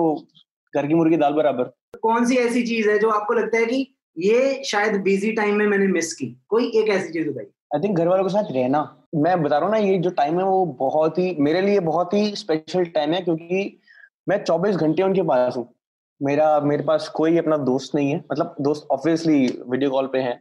घर 0.75 0.87
की 0.87 0.95
मुर्गी 0.95 1.17
दाल 1.17 1.33
बराबर। 1.33 1.65
कौन 2.03 2.25
सी 2.27 2.37
ऐसी 2.39 2.63
चीज़ 2.67 2.89
है 2.91 2.99
जो 2.99 3.11
आपको 3.11 3.35
लगता 3.35 3.59
है 3.59 3.67
कि 3.67 3.87
ये 4.19 4.63
शायद 4.65 5.01
बिज़ी 5.01 5.33
टाइम 5.33 5.55
में 5.55 5.67
मैंने 5.67 5.87
मिस 5.87 6.13
की। 6.13 6.41
कोई 6.49 6.67
एक 6.67 6.89
ऐसी 6.89 7.13
चीज़ 7.13 7.29
बताई 7.29 7.45
आई 7.45 7.81
थिंक 7.81 7.99
घर 7.99 8.09
वालों 8.09 8.25
के 8.25 8.31
साथ 8.31 8.45
रहना। 8.51 9.07
मैं 9.15 9.43
बता 9.43 9.59
रहा 9.59 9.69
हूँ 9.69 9.75
ना, 9.75 9.81
ये 9.81 9.99
जो 9.99 10.11
टाइम 10.11 10.39
है 10.39 10.45
वो 10.45 10.67
बहुत 10.67 11.19
ही, 11.19 11.37
मेरे 11.41 11.61
लिए 11.61 11.81
बहुत 11.81 12.15
ही 12.15 12.37
स्पेशल 12.37 12.85
टाइम 12.85 13.13
है 13.13 13.21
क्योंकि 13.21 13.81
मैं 14.29 14.45
24 14.45 14.77
घंटे 14.77 15.03
उनके 15.03 15.23
पास 15.23 15.57
हूँ। 15.57 15.75
मेरा, 16.23 16.61
मेरे 16.61 16.83
पास 16.83 17.09
कोई 17.09 17.39
अपना 17.39 17.57
दोस्त 17.57 17.95
नहीं 17.95 18.11
है। 18.11 18.25
मतलब 18.33 18.57
दोस्त 18.61 18.89
ऑब्वियसली 18.91 19.65
वीडियो 19.69 19.91
कॉल 19.91 20.07
पे 20.07 20.19
है। 20.19 20.41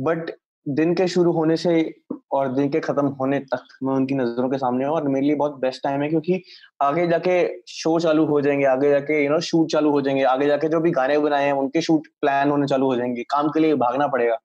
बट 0.00 0.30
दिन 0.68 0.94
के 0.94 1.08
शुरू 1.08 1.32
होने 1.32 1.56
से 1.56 1.94
और 2.31 2.47
दिन 2.53 2.69
के 2.69 2.79
खत्म 2.79 3.07
होने 3.19 3.39
तक 3.45 3.67
मैं 3.83 3.93
उनकी 3.93 4.15
नजरों 4.15 4.49
के 4.49 4.57
सामने 4.57 4.85
हूँ 4.85 4.93
और 4.93 5.07
मेरे 5.07 5.25
लिए 5.25 5.35
बहुत 5.35 5.59
बेस्ट 5.59 5.83
टाइम 5.83 6.01
है 6.01 6.09
क्योंकि 6.09 6.41
आगे 6.81 7.07
जाके 7.07 7.35
शो 7.67 7.97
चालू 7.99 8.25
हो 8.25 8.41
जाएंगे 8.41 8.65
आगे 8.67 8.89
जाके 8.89 9.23
यू 9.23 9.29
नो 9.31 9.39
शूट 9.41 9.71
चालू 9.71 9.91
हो 9.91 10.01
जाएंगे 10.01 10.23
आगे 10.25 10.47
जाके 10.47 10.69
जो 10.69 10.79
भी 10.79 10.91
गाने 10.91 11.17
बनाए 11.19 11.45
हैं 11.45 11.53
उनके 11.53 11.81
शूट 11.81 12.07
प्लान 12.21 12.49
होने 12.49 12.67
चालू 12.67 12.85
हो 12.85 12.95
जाएंगे 12.95 13.23
काम 13.29 13.49
के 13.49 13.59
लिए 13.59 13.75
भागना 13.75 14.07
पड़ेगा 14.07 14.35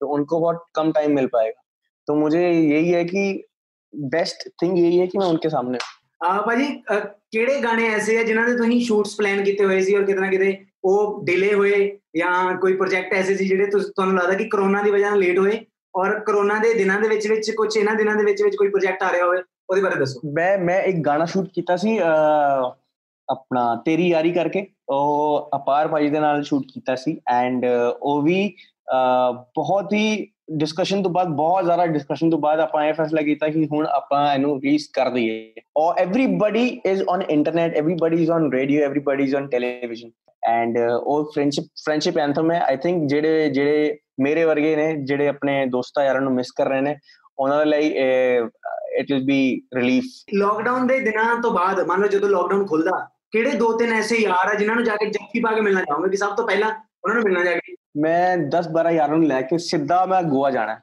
तो 0.00 0.08
उनको 0.08 0.40
बहुत 0.40 0.64
कम 0.74 0.92
टाइम 0.92 1.14
मिल 1.14 1.26
पाएगा 1.32 1.62
तो 2.08 2.14
मुझे 2.14 2.50
यही 2.50 2.90
है 2.90 3.04
कि 3.04 3.24
बेस्ट 4.12 4.48
थिंग 4.62 4.78
यही 4.78 4.98
है 4.98 5.06
कि 5.06 5.18
मैं 5.18 5.26
उनके 5.26 5.50
सामने 5.50 5.78
ਭਾਜੀ 6.46 6.66
ਕਿਹੜੇ 7.32 7.60
ਗਾਣੇ 7.62 7.88
ਐਸੇ 7.88 8.16
ਆ 8.18 8.22
ਜਿਨ੍ਹਾਂ 8.22 8.46
ਦੇ 8.46 8.56
ਤੁਸੀਂ 8.56 8.80
ਸ਼ੂਟਸ 8.80 9.14
ਪਲਾਨ 9.16 9.42
ਕੀਤੇ 9.44 9.64
ਹੋਏ 9.64 9.80
ਸੀ 9.82 9.94
ਔਰ 9.94 10.04
ਕਿਤਨਾ 10.04 10.30
ਕਿਤੇ 10.30 10.56
ਉਹ 10.84 11.24
ਡਿਲੇ 11.24 11.52
ਹੋਏ 11.54 11.98
ਜਾਂ 12.16 12.54
ਕੋਈ 12.54 12.76
ਪ੍ਰੋਜੈਕਟ 12.76 13.14
ਐਸੇ 13.14 13.34
ਸੀ 13.34 13.46
ਜਿਹੜੇ 13.48 13.66
ਤੁਹਾਨੂੰ 13.66 14.14
ਲੱਗਦਾ 14.16 14.34
ਕਿ 14.34 14.44
ਕਰੋਨਾ 14.44 14.82
ਦੀ 14.82 14.90
ਵਜ੍ਹਾ 14.90 15.10
ਨਾਲ 15.10 15.18
ਲੇਟ 15.18 15.38
ਹੋਏ 15.38 15.58
ਔਰ 15.97 16.19
ਕਰੋਨਾ 16.19 16.57
ਦੇ 16.59 16.73
ਦਿਨਾਂ 16.73 16.99
ਦੇ 17.01 17.07
ਵਿੱਚ 17.07 17.27
ਵਿੱਚ 17.27 17.51
ਕੁਝ 17.51 17.75
ਇਹਨਾਂ 17.77 17.95
ਦਿਨਾਂ 17.95 18.15
ਦੇ 18.15 18.23
ਵਿੱਚ 18.23 18.41
ਵਿੱਚ 18.43 18.55
ਕੋਈ 18.55 18.69
ਪ੍ਰੋਜੈਕਟ 18.69 19.03
ਆ 19.03 19.11
ਰਿਹਾ 19.11 19.25
ਹੋਵੇ, 19.25 19.37
ਉਹਦੇ 19.69 19.81
ਬਾਰੇ 19.81 19.95
ਦੱਸੋ। 19.99 20.19
ਮੈਂ 20.33 20.57
ਮੈਂ 20.59 20.81
ਇੱਕ 20.83 20.97
ਗਾਣਾ 21.05 21.25
ਸ਼ੂਟ 21.25 21.47
ਕੀਤਾ 21.55 21.75
ਸੀ 21.75 21.97
ਆਪਣਾ 23.27 23.63
ਤੇਰੀ 23.85 24.07
ਯਾਰੀ 24.09 24.31
ਕਰਕੇ, 24.31 24.65
ਉਹ 24.89 25.49
ਅਪਾਰ 25.55 25.87
ਭਾਈ 25.87 26.09
ਦੇ 26.09 26.19
ਨਾਲ 26.19 26.43
ਸ਼ੂਟ 26.43 26.65
ਕੀਤਾ 26.73 26.95
ਸੀ 26.95 27.17
ਐਂਡ 27.29 27.65
ਉਹ 28.01 28.21
ਵੀ 28.21 28.53
ਬਹੁਤ 29.55 29.93
ਹੀ 29.93 30.27
ਡਿਸਕਸ਼ਨ 30.51 31.01
ਤੋਂ 31.03 31.11
ਬਾਅਦ, 31.11 31.27
ਬਹੁਤ 31.29 31.63
ਜ਼ਿਆਦਾ 31.65 31.85
ਡਿਸਕਸ਼ਨ 31.87 32.29
ਤੋਂ 32.29 32.39
ਬਾਅਦ 32.39 32.59
ਆਪਾਂ 32.59 32.83
ਇਹ 32.85 32.93
ਫੈਸਲਾ 32.93 33.21
ਕੀਤਾ 33.21 33.47
ਕਿ 33.49 33.65
ਹੁਣ 33.71 33.87
ਆਪਾਂ 33.87 34.33
ਇਹਨੂੰ 34.33 34.59
ਰਿਲੀਜ਼ 34.61 34.87
ਕਰ 34.93 35.09
ਦਈਏ। 35.09 35.61
ਔਰ 35.77 35.99
everybody 36.01 36.67
is 36.85 37.03
on 37.09 37.21
internet 37.21 37.75
everybody 37.77 38.21
is 38.21 38.31
on 38.31 38.51
radio 38.53 38.83
everybody 38.85 39.23
is 39.23 39.35
on 39.35 39.47
television 39.49 40.11
and 40.43 40.77
uh 40.79 41.31
friendship 41.33 41.65
friendship 41.83 42.17
anthem 42.17 42.51
ਹੈ। 42.51 42.61
ਆਈ 42.61 42.77
ਥਿੰਕ 42.83 43.07
ਜਿਹੜੇ 43.09 43.49
ਜਿਹੜੇ 43.49 43.97
ਮੇਰੇ 44.19 44.43
ਵਰਗੇ 44.43 44.75
ਨੇ 44.75 44.95
ਜਿਹੜੇ 44.95 45.27
ਆਪਣੇ 45.27 45.65
ਦੋਸਤਾਂ 45.65 46.03
ਯਾਰਾਂ 46.03 46.21
ਨੂੰ 46.21 46.33
ਮਿਸ 46.33 46.51
ਕਰ 46.51 46.67
ਰਹੇ 46.67 46.81
ਨੇ 46.81 46.95
ਉਹਨਾਂ 47.37 47.59
ਦੇ 47.59 47.65
ਲਈ 47.65 47.87
it 48.99 49.11
will 49.11 49.25
be 49.25 49.61
relief 49.75 50.03
lockdown 50.33 50.87
ਦੇ 50.87 50.99
ਦਿਨਾਂ 50.99 51.41
ਤੋਂ 51.41 51.51
ਬਾਅਦ 51.51 51.79
ਮੰਨ 51.79 52.01
ਲਓ 52.01 52.07
ਜਦੋਂ 52.07 52.29
ਲਾਕਡਾਊਨ 52.29 52.65
ਖੁੱਲਦਾ 52.65 53.09
ਕਿਹੜੇ 53.31 53.51
ਦੋ 53.51 53.77
ਤਿੰਨ 53.77 53.93
ਐਸੇ 53.93 54.17
ਯਾਰ 54.17 54.47
ਆ 54.47 54.53
ਜਿਨ੍ਹਾਂ 54.53 54.75
ਨੂੰ 54.75 54.85
ਜਾ 54.85 54.95
ਕੇ 54.95 55.05
ਜੱਫੀ 55.05 55.39
ਪਾ 55.39 55.51
ਕੇ 55.51 55.61
ਮਿਲਣਾ 55.61 55.81
ਚਾਹੋਗੇ? 55.81 56.09
ਕਿ 56.09 56.17
ਸਭ 56.17 56.35
ਤੋਂ 56.35 56.47
ਪਹਿਲਾਂ 56.47 56.69
ਉਹਨਾਂ 57.03 57.15
ਨੂੰ 57.15 57.23
ਮਿਲਣਾ 57.23 57.43
ਜਾ 57.43 57.55
ਕੇ? 57.55 57.75
ਮੈਂ 57.97 58.37
10 58.37 58.67
12 58.79 58.91
ਯਾਰਾਂ 58.91 59.17
ਨੂੰ 59.17 59.27
ਲੈ 59.27 59.41
ਕੇ 59.41 59.57
ਸਿੱਧਾ 59.57 60.05
ਮੈਂ 60.05 60.23
ਗੋਆ 60.23 60.51
ਜਾਣਾ। 60.51 60.75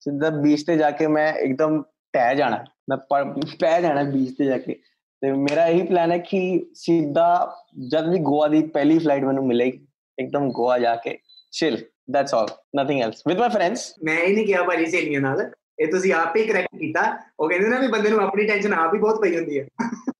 ਸਿੱਧਾ 0.00 0.30
ਬੀਚ 0.30 0.66
ਤੇ 0.66 0.76
ਜਾ 0.76 0.90
ਕੇ 0.90 1.06
ਮੈਂ 1.06 1.34
ਇੱਕਦਮ 1.34 1.82
ਟਹਿ 2.12 2.36
ਜਾਣਾ। 2.36 2.64
ਮੈਂ 2.90 3.24
ਪੈ 3.60 3.80
ਜਾਣਾ 3.80 4.02
ਬੀਚ 4.02 4.38
ਤੇ 4.38 4.44
ਜਾ 4.44 4.58
ਕੇ। 4.58 4.72
ਤੇ 5.20 5.32
ਮੇਰਾ 5.32 5.66
ਇਹੀ 5.66 5.82
ਪਲਾਨ 5.82 6.12
ਹੈ 6.12 6.18
ਕਿ 6.18 6.66
ਸਿੱਧਾ 6.74 7.56
ਜਦ 7.88 8.08
ਵੀ 8.08 8.18
ਗੋਆ 8.18 8.48
ਦੀ 8.48 8.62
ਪਹਿਲੀ 8.62 8.98
ਫਲਾਈਟ 8.98 9.24
ਮੈਨੂੰ 9.24 9.46
ਮਿਲੇਗੀ 9.46 9.86
ਇੱਕਦਮ 10.18 10.50
ਗੋਆ 10.50 10.78
ਜਾ 10.78 10.96
ਕੇ 10.96 11.18
chill 11.52 11.84
that's 12.11 12.33
all 12.33 12.47
nothing 12.77 13.01
else 13.01 13.21
with 13.27 13.39
my 13.39 13.49
friends 13.49 13.93
ਮੈਂ 14.03 14.17
ਹੀ 14.17 14.33
ਨਹੀਂ 14.33 14.45
ਕਿਹਾ 14.45 14.63
ਭਾਜੀ 14.63 14.85
ਸਹੇਲੀਆਂ 14.85 15.21
ਨਾਲ 15.21 15.49
ਇਹ 15.79 15.87
ਤੁਸੀਂ 15.87 16.13
ਆਪ 16.13 16.35
ਹੀ 16.37 16.45
ਕਰੈਕਟ 16.45 16.77
ਕੀਤਾ 16.79 17.01
ਉਹ 17.39 17.49
ਕਹਿੰਦੇ 17.49 17.69
ਨਾ 17.69 17.79
ਵੀ 17.79 17.87
ਬੰਦੇ 17.87 18.09
ਨੂੰ 18.09 18.21
ਆਪਣੀ 18.21 18.47
ਟੈਨਸ਼ਨ 18.47 18.73
ਆਪ 18.73 18.93
ਹੀ 18.93 18.99
ਬਹੁਤ 18.99 19.21
ਪਈ 19.21 19.35
ਹੁੰਦੀ 19.35 19.59
ਹੈ 19.59 19.65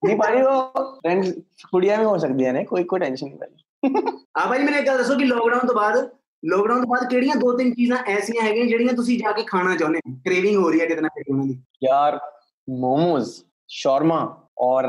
ਨਹੀਂ 0.06 0.18
ਭਾਜੀ 0.18 0.42
ਉਹ 0.42 1.00
ਫਰੈਂਡਸ 1.02 1.34
ਕੁੜੀਆਂ 1.72 1.98
ਵੀ 1.98 2.06
ਹੋ 2.06 2.18
ਸਕਦੀਆਂ 2.18 2.54
ਨੇ 2.54 2.64
ਕੋਈ 2.64 2.84
ਕੋਈ 2.84 3.00
ਟੈਨਸ਼ਨ 3.00 3.28
ਨਹੀਂ 3.28 3.38
ਭਾਜੀ 3.38 3.64
ਆ 4.38 4.46
ਭਾਜੀ 4.48 4.64
ਮੈਨੂੰ 4.64 4.80
ਇੱਕ 4.80 4.88
ਗੱਲ 4.88 4.98
ਦੱਸੋ 4.98 5.18
ਕਿ 5.18 5.26
ਲੋਕਡਾਊਨ 5.26 5.68
ਤੋਂ 5.68 5.76
ਬਾਅਦ 5.76 5.98
ਲੋਕਡਾਊਨ 6.44 6.82
ਤੋਂ 6.82 6.90
ਬਾਅਦ 6.90 7.10
ਕਿਹੜੀਆਂ 7.10 7.36
ਦੋ 7.36 7.58
ਤਿੰਨ 7.58 7.72
ਚੀਜ਼ਾਂ 7.74 7.98
ਐਸੀਆਂ 8.08 8.44
ਹੈਗੀਆਂ 8.44 8.66
ਜਿਹੜੀਆਂ 8.66 8.94
ਤੁਸੀਂ 8.94 9.20
ਜਾ 9.20 9.32
ਕੇ 9.32 9.44
ਖਾਣਾ 9.44 9.76
ਚਾਹੁੰਦੇ 9.76 10.00
ਹੋ 10.00 10.16
ਕ੍ਰੇਵਿੰਗ 10.26 10.58
ਹੋ 10.58 10.70
ਰਹੀ 10.70 10.80
ਹੈ 10.80 10.86
ਕਿਤੇ 10.86 11.02
ਨਾ 11.02 11.08
ਕਿਤੇ 11.08 11.32
ਉਹਨਾਂ 11.32 11.46
ਦੀ 11.46 11.58
ਯਾਰ 11.84 12.20
ਮੋਮੋਸ 12.68 13.44
ਸ਼ਾਰਮਾ 13.70 14.20
ਔਰ 14.60 14.86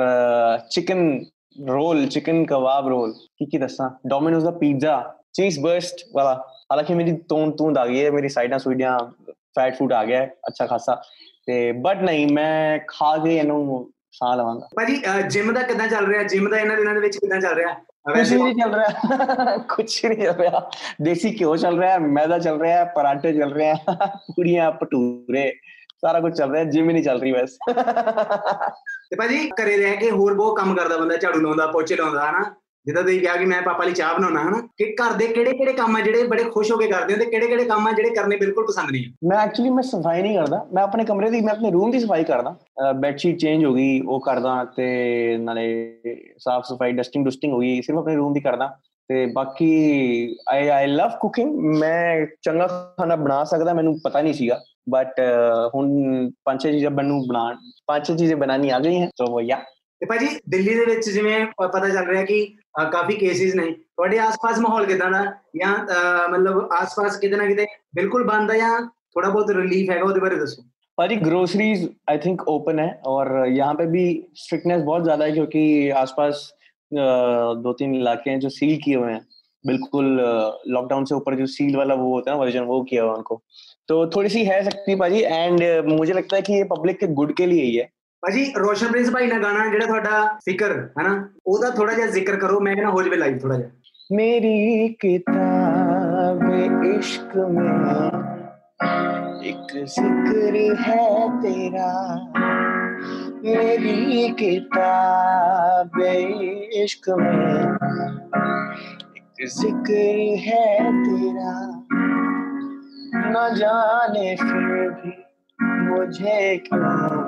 chicken 0.70 1.24
roll 1.68 2.06
chicken 2.06 2.44
kebab 2.44 2.88
roll 2.88 3.12
ਕੀ 3.12 3.46
ਕੀ 3.46 3.58
ਦੱਸਾਂ 3.58 3.90
ਡੋਮਿਨੋਜ਼ 4.08 4.44
ਦਾ 4.44 4.50
ਪੀਜ਼ਾ 4.50 5.02
ਚੀਜ਼ 5.32 5.58
ਬਰਸਟ 5.60 6.04
ਵਾਲਾ 6.12 6.34
ਹਾਲਾਂਕਿ 6.70 6.94
ਮੇਰੀ 6.94 7.12
ਤੂੰ 7.28 7.50
ਤੂੰ 7.56 7.76
ਆ 7.78 7.86
ਗਈ 7.86 8.04
ਹੈ 8.04 8.10
ਮੇਰੀ 8.10 8.28
ਸਾਈਡਾਂ 8.28 8.58
ਸੁਈਡਾਂ 8.58 8.98
ਫੈਟ 9.56 9.76
ਫੂਡ 9.76 9.92
ਆ 9.92 10.04
ਗਿਆ 10.04 10.24
ਅੱਛਾ 10.48 10.66
ਖਾਸਾ 10.66 11.02
ਤੇ 11.46 11.72
ਬਟ 11.72 12.02
ਨਹੀਂ 12.02 12.26
ਮੈਂ 12.32 12.78
ਖਾ 12.88 13.16
ਕੇ 13.16 13.36
ਇਹਨੂੰ 13.36 13.90
ਸਾਹ 14.12 14.36
ਲਵਾਂਗਾ 14.36 14.68
ਭਾਜੀ 14.76 15.02
ਜਿਮ 15.28 15.52
ਦਾ 15.52 15.62
ਕਿਦਾਂ 15.62 15.86
ਚੱਲ 15.88 16.06
ਰਿਹਾ 16.06 16.22
ਜਿਮ 16.22 16.48
ਦਾ 16.50 16.58
ਇਹਨਾਂ 16.58 16.76
ਦਿਨਾਂ 16.76 16.94
ਦੇ 16.94 17.00
ਵਿੱਚ 17.00 17.16
ਕਿਦਾਂ 17.18 17.40
ਚੱਲ 17.40 17.54
ਰਿਹਾ 17.54 17.74
ਕੁਝ 18.06 18.32
ਨਹੀਂ 18.32 18.54
ਚੱਲ 18.54 18.74
ਰਿਹਾ 18.74 19.56
ਕੁਝ 19.68 20.06
ਨਹੀਂ 20.06 20.24
ਚੱਲ 20.24 20.34
ਰਿਹਾ 20.34 20.70
ਦੇਸੀ 21.02 21.36
ਘਿਓ 21.40 21.56
ਚੱਲ 21.56 21.78
ਰਿਹਾ 21.80 21.98
ਮੈਦਾ 21.98 22.38
ਚੱਲ 22.38 22.60
ਰਿਹਾ 22.60 22.84
ਪਰਾਂਠੇ 22.84 23.32
ਚੱਲ 23.32 23.52
ਰਹੇ 23.52 23.70
ਆ 23.70 23.74
ਪੂੜੀਆਂ 24.36 24.70
ਭਟੂਰੇ 24.72 25.50
ਸਾਰਾ 26.00 26.20
ਕੁਝ 26.20 26.32
ਚੱਲ 26.34 26.52
ਰਿਹਾ 26.52 26.64
ਜਿਮ 26.64 26.88
ਹੀ 26.88 26.92
ਨਹੀਂ 26.92 27.02
ਚੱਲ 27.04 27.20
ਰਹੀ 27.20 27.32
ਬਸ 27.32 27.56
ਤੇ 29.10 29.16
ਭਾਜੀ 29.16 29.48
ਘਰੇ 29.62 29.76
ਰਹਿ 29.76 29.96
ਕੇ 29.96 30.10
ਹੋਰ 30.10 30.34
ਬਹੁਤ 30.34 30.56
ਕੰਮ 30.58 30.74
ਕਰਦਾ 30.74 30.96
ਬੰਦਾ 30.96 31.16
ਝਾੜੂ 31.16 31.40
ਲਾਉਂਦਾ 31.40 31.66
ਪੋਚੇ 31.66 31.96
ਲਾਉਂਦਾ 31.96 32.30
ਹਨਾ 32.30 32.44
ਜਿੱਦਾਂ 32.85 33.03
ਤੁਸੀਂ 33.03 33.19
ਕਿਹਾ 33.21 33.35
ਕਿ 33.35 33.45
ਮੈਂ 33.45 33.61
ਪਾਪਾ 33.61 33.83
ਲਈ 33.83 33.91
ਚਾਹ 33.91 34.13
ਬਣਾਉਣਾ, 34.15 34.41
ਹਨਾ, 34.41 34.61
ਕਿ 34.77 34.85
ਘਰ 34.93 35.13
ਦੇ 35.13 35.27
ਕਿਹੜੇ 35.27 35.51
ਕਿਹੜੇ 35.53 35.73
ਕੰਮ 35.73 35.95
ਆ 35.95 35.99
ਜਿਹੜੇ 36.01 36.23
ਬੜੇ 36.27 36.43
ਖੁਸ਼ 36.43 36.71
ਹੋ 36.71 36.77
ਕੇ 36.77 36.87
ਕਰਦੇ 36.87 37.13
ਹੋ 37.13 37.19
ਤੇ 37.19 37.25
ਕਿਹੜੇ 37.25 37.47
ਕਿਹੜੇ 37.47 37.65
ਕੰਮ 37.65 37.87
ਆ 37.87 37.91
ਜਿਹੜੇ 37.91 38.09
ਕਰਨੇ 38.09 38.37
ਬਿਲਕੁਲ 38.37 38.65
ਪਸੰਦ 38.67 38.91
ਨਹੀਂ 38.91 39.27
ਮੈਂ 39.27 39.37
ਐਕਚੁਅਲੀ 39.37 39.69
ਮੈਂ 39.69 39.83
ਸਫ਼ਾਈ 39.83 40.21
ਨਹੀਂ 40.21 40.37
ਕਰਦਾ। 40.37 40.65
ਮੈਂ 40.73 40.83
ਆਪਣੇ 40.83 41.03
ਕਮਰੇ 41.05 41.29
ਦੀ, 41.29 41.41
ਮੈਂ 41.41 41.53
ਆਪਣੇ 41.53 41.71
ਰੂਮ 41.71 41.91
ਦੀ 41.91 41.99
ਸਫ਼ਾਈ 41.99 42.23
ਕਰਦਾ। 42.23 42.55
ਬੈੱਡ 42.99 43.17
ਸ਼ੀਟ 43.17 43.37
ਚੇਂਜ 43.39 43.65
ਹੋ 43.65 43.73
ਗਈ, 43.73 43.99
ਉਹ 44.01 44.19
ਕਰਦਾ 44.21 44.63
ਤੇ 44.77 45.37
ਨਾਲੇ 45.41 46.01
ਸਾਫ਼ 46.37 46.65
ਸਫ਼ਾਈ 46.67 46.91
ਡਸਟਿੰਗ 46.91 47.25
ਡਸਟਿੰਗ 47.25 47.53
ਹੋ 47.53 47.59
ਗਈ, 47.59 47.81
ਸਿਰਫ 47.81 47.97
ਆਪਣੇ 47.99 48.15
ਰੂਮ 48.15 48.33
ਦੀ 48.33 48.39
ਕਰਦਾ। 48.39 48.67
ਤੇ 49.09 49.25
ਬਾਕੀ 49.25 50.35
ਆਈ 50.49 50.67
ਆਈ 50.67 50.87
ਲਵ 50.87 51.17
ਕੁਕਿੰਗ 51.21 51.59
ਮੈਂ 51.79 52.25
ਚੰਗਾ 52.41 52.67
ਖਾਣਾ 52.99 53.15
ਬਣਾ 53.15 53.43
ਸਕਦਾ, 53.43 53.73
ਮੈਨੂੰ 53.73 53.99
ਪਤਾ 54.03 54.21
ਨਹੀਂ 54.21 54.33
ਸੀਗਾ। 54.33 54.59
ਬਟ 54.89 55.19
ਹੁਣ 55.75 55.89
ਪੰਜ 56.45 56.61
ਛੇ 56.63 56.71
ਚੀਜ਼ਾਂ 56.71 56.91
ਮੈਨੂੰ 56.91 57.21
ਬਣਾ, 57.27 57.57
ਪੰਜ 57.87 58.07
ਛੇ 58.07 58.15
ਚੀਜ਼ਾਂ 58.17 58.37
ਬਣਾਣੀ 58.37 58.69
ਆ 58.69 58.79
ਗਈ 58.79 59.01
ਹੈ 59.01 59.07
ਸੋ 59.07 59.41
ਯਾ 59.41 59.55
ਤੇ 59.55 59.80
ਭਾਜੀ 60.05 60.27
ਦਿੱਲੀ 60.49 60.73
ਦੇ 60.75 60.85
ਵਿੱਚ 60.85 61.09
ਜਿਵੇਂ 61.09 61.45
ਪਤਾ 61.57 61.89
ਚੱਲ 61.89 62.05
ਰਿਹਾ 62.07 62.23
ਕਿ 62.25 62.45
ਕਾਫੀ 62.91 63.15
ਕੇਸਿਸ 63.15 63.55
ਨੇ 63.55 63.65
ਤੁਹਾਡੇ 63.71 64.19
ਆਸ-ਪਾਸ 64.19 64.59
ਮਾਹੌਲ 64.59 64.85
ਕਿਦਾਂ 64.85 65.09
ਦਾ 65.11 65.23
ਜਾਂ 65.57 65.73
ਮਤਲਬ 66.29 66.67
ਆਸ-ਪਾਸ 66.73 67.17
ਕਿਤੇ 67.19 67.35
ਨਾ 67.35 67.45
ਕਿਤੇ 67.45 67.65
ਬਿਲਕੁਲ 67.95 68.23
ਬੰਦ 68.23 68.51
ਹੈ 68.51 68.57
ਜਾਂ 68.57 68.81
ਥੋੜਾ 68.81 69.29
ਬਹੁਤ 69.29 69.49
ਰਿਲੀਫ 69.51 69.89
ਹੈਗਾ 69.89 70.03
ਉਹਦੇ 70.03 70.19
ਬਾਰੇ 70.19 70.35
ਦੱਸੋ 70.35 70.63
भाजी 70.97 71.15
ग्रोसरीज 71.17 71.83
आई 72.11 72.17
थिंक 72.17 72.41
ओपन 72.53 72.79
है 72.79 72.87
और 73.09 73.29
यहाँ 73.49 73.75
पे 73.75 73.85
भी 73.91 74.01
स्ट्रिक्टनेस 74.39 74.81
बहुत 74.81 75.03
ज़्यादा 75.03 75.25
है 75.25 75.31
क्योंकि 75.31 75.61
आसपास 75.99 76.41
दो 77.61 77.71
तीन 77.75 77.95
इलाके 77.95 78.29
हैं 78.29 78.41
जो 78.41 78.51
सील 78.51 78.73
किए 78.83 78.97
हुए 78.97 79.13
हैं। 79.13 79.21
बिल्कुल 79.63 80.09
लॉकडाउन 80.69 81.05
से 81.05 81.15
ऊपर 81.15 81.37
जो 81.37 81.47
सील 81.53 81.77
वाला 81.77 81.97
वो 82.01 82.09
होता 82.09 82.31
है 82.31 82.37
वर्जन 82.39 82.67
वो 82.67 82.77
किया 82.91 83.03
हुआ 83.03 83.15
उनको। 83.15 83.39
तो 83.89 83.97
थोड़ी 84.15 84.29
सी 84.29 84.43
है 84.45 84.59
सकती 84.65 84.91
है 84.91 84.97
भाजी 84.97 85.23
एंड 85.23 85.65
मुझे 85.89 86.13
लगता 86.13 86.35
है 86.35 86.41
कि 86.43 86.53
ये 86.53 86.67
पब्लिक 86.71 86.99
के 86.99 87.09
गुड 87.15 87.33
के 87.35 87.47
लिए 87.47 87.63
ही 87.63 87.73
है। 87.75 87.87
ਭਾਜੀ 88.22 88.52
ਰੋਸ਼ਨ 88.58 88.86
ਪ੍ਰਿੰਸ 88.86 89.10
ਭਾਈ 89.10 89.26
ਨਾਲ 89.26 89.42
ਗਾਣਾ 89.42 89.66
ਜਿਹੜਾ 89.66 89.86
ਤੁਹਾਡਾ 89.86 90.38
ਫਿਕਰ 90.44 90.76
ਹੈ 90.98 91.02
ਨਾ 91.02 91.28
ਉਹਦਾ 91.46 91.70
ਥੋੜਾ 91.70 91.92
ਜਿਹਾ 91.92 92.06
ਜ਼ਿਕਰ 92.06 92.36
ਕਰੋ 92.36 92.60
ਮੈਂ 92.60 92.74
ਕਹਿੰਦਾ 92.74 92.90
ਹੋ 92.90 93.02
ਜਵੇ 93.02 93.16
ਲਾਈਵ 93.16 93.38
ਥੋੜਾ 93.38 93.56
ਜਿਹਾ 93.56 93.70
मेरी 94.10 94.88
किताब 95.00 96.42
इश्क 96.88 97.32
में 97.48 98.20
एक 99.44 99.72
जिक्र 99.86 100.60
है 100.78 101.06
तेरा 101.40 101.88
मेरी 103.44 104.28
किताब 104.34 105.98
इश्क 106.74 107.08
में 107.18 107.66
एक 109.16 109.44
जिक्र 109.50 110.06
है 110.44 110.62
तेरा 111.02 111.58
न 113.26 113.54
जाने 113.56 114.34
फिर 114.36 114.90
भी 114.92 115.16
मुझे 115.82 116.56
क्यों 116.58 117.19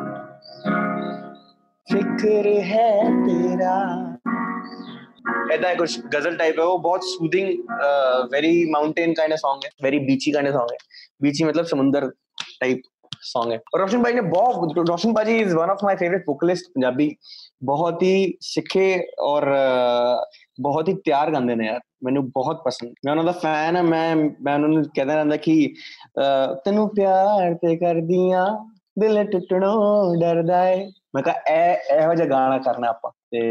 फिक्र 1.93 2.55
है 2.65 2.91
तेरा 3.25 3.77
ऐसा 5.53 5.69
है 5.69 5.75
कुछ 5.77 5.99
गजल 6.07 6.37
टाइप 6.37 6.59
है 6.59 6.65
वो 6.65 6.79
बहुत 6.81 7.05
soothing 7.05 7.49
very 8.33 8.71
mountain 8.71 9.13
kind 9.15 9.35
song 9.37 9.65
है 9.65 9.71
वेरी 9.83 9.99
बीची 10.07 10.33
काइंड 10.33 10.49
सॉन्ग 10.51 10.73
है 10.73 10.79
बीची 11.23 11.45
मतलब 11.45 11.67
समुंदर 11.67 12.09
टाइप 12.61 12.83
सॉन्ग 13.23 13.53
है 13.53 13.59
और 13.75 13.81
रोशन 13.81 14.03
भाई 14.03 14.13
ने 14.13 14.21
बहुत 14.31 14.79
रोशन 14.79 15.13
भाजी 15.13 15.37
is 15.37 15.53
one 15.53 15.71
of 15.71 15.85
my 15.85 15.97
favourite 15.97 16.25
vocalist 16.29 16.71
Punjabi 16.71 17.11
बहुत 17.65 18.03
ही 18.03 18.33
सिखे 18.43 18.91
और 19.23 19.47
ਬਹੁਤ 20.61 20.89
ਹੀ 20.89 20.95
ਤਿਆਰ 20.95 21.31
ਗਾਉਂਦੇ 21.31 21.55
ਨੇ 21.55 21.67
ਯਾਰ 21.67 21.81
ਮੈਨੂੰ 22.05 22.25
ਬਹੁਤ 22.31 22.63
ਪਸੰਦ 22.65 22.95
ਮੈਂ 23.07 23.13
ਉਹਨਾਂ 23.13 23.25
ਦਾ 23.25 23.33
ਫੈਨ 23.33 23.77
ਹਾਂ 23.77 23.83
ਮੈਂ 23.83 24.17
ਮੈਂ 24.17 24.55
ਉਹਨਾਂ 24.55 24.69
ਨੂੰ 24.69 24.83
ਕਹਿੰਦਾ 24.95 25.15
ਰਹਿੰਦਾ 25.15 25.37
ਕਿ 25.37 25.75
ਤੈਨੂੰ 26.65 26.89
ਪਿਆਰ 26.89 27.55
ਤੇ 27.55 27.77
ਕਰਦੀਆਂ 27.77 28.47
ਦਿਲ 28.98 29.24
ਟੁੱਟਣੋਂ 29.26 30.16
ਡਰਦਾ 30.18 30.68
ਏ। 30.70 30.86
ਮੈਂ 31.16 31.24
ਕਹਾ 31.24 31.34
ਇਹ 31.50 31.94
ਇਹੋ 31.96 32.14
ਜਿਹਾ 32.16 32.28
ਗਾਣਾ 32.28 32.58
ਕਰਨਾ 32.58 32.88
ਆਪਾਂ 32.90 33.12
ਤੇ 33.32 33.42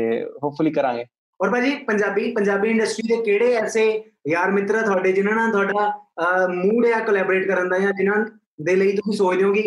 ਹੋਪਫੁਲੀ 0.44 0.70
ਕਰਾਂਗੇ। 0.72 1.04
ਔਰ 1.40 1.50
ਭਾਜੀ 1.50 1.74
ਪੰਜਾਬੀ 1.86 2.30
ਪੰਜਾਬੀ 2.32 2.70
ਇੰਡਸਟਰੀ 2.70 3.08
ਦੇ 3.08 3.22
ਕਿਹੜੇ 3.24 3.54
ਐਸੇ 3.56 3.84
ਯਾਰ 4.28 4.50
ਮਿੱਤਰ 4.50 4.80
ਤੁਹਾਡੇ 4.82 5.12
ਜਿਨ੍ਹਾਂ 5.12 5.34
ਨਾਲ 5.36 5.50
ਤੁਹਾਡਾ 5.52 6.46
ਮੂਡ 6.48 6.86
ਹੈ 6.86 7.00
ਕੋਲੈਬੋਰੇਟ 7.06 7.46
ਕਰਨ 7.48 7.68
ਦਾ 7.68 7.78
ਜਾਂ 7.78 7.92
ਜਿਨ੍ਹਾਂ 7.92 8.24
ਦੇ 8.62 8.74
ਲਈ 8.76 8.96
ਤੁਸੀਂ 8.96 9.16
ਸੋਚਦੇ 9.18 9.44
ਹੋ 9.44 9.52
ਕਿ 9.52 9.60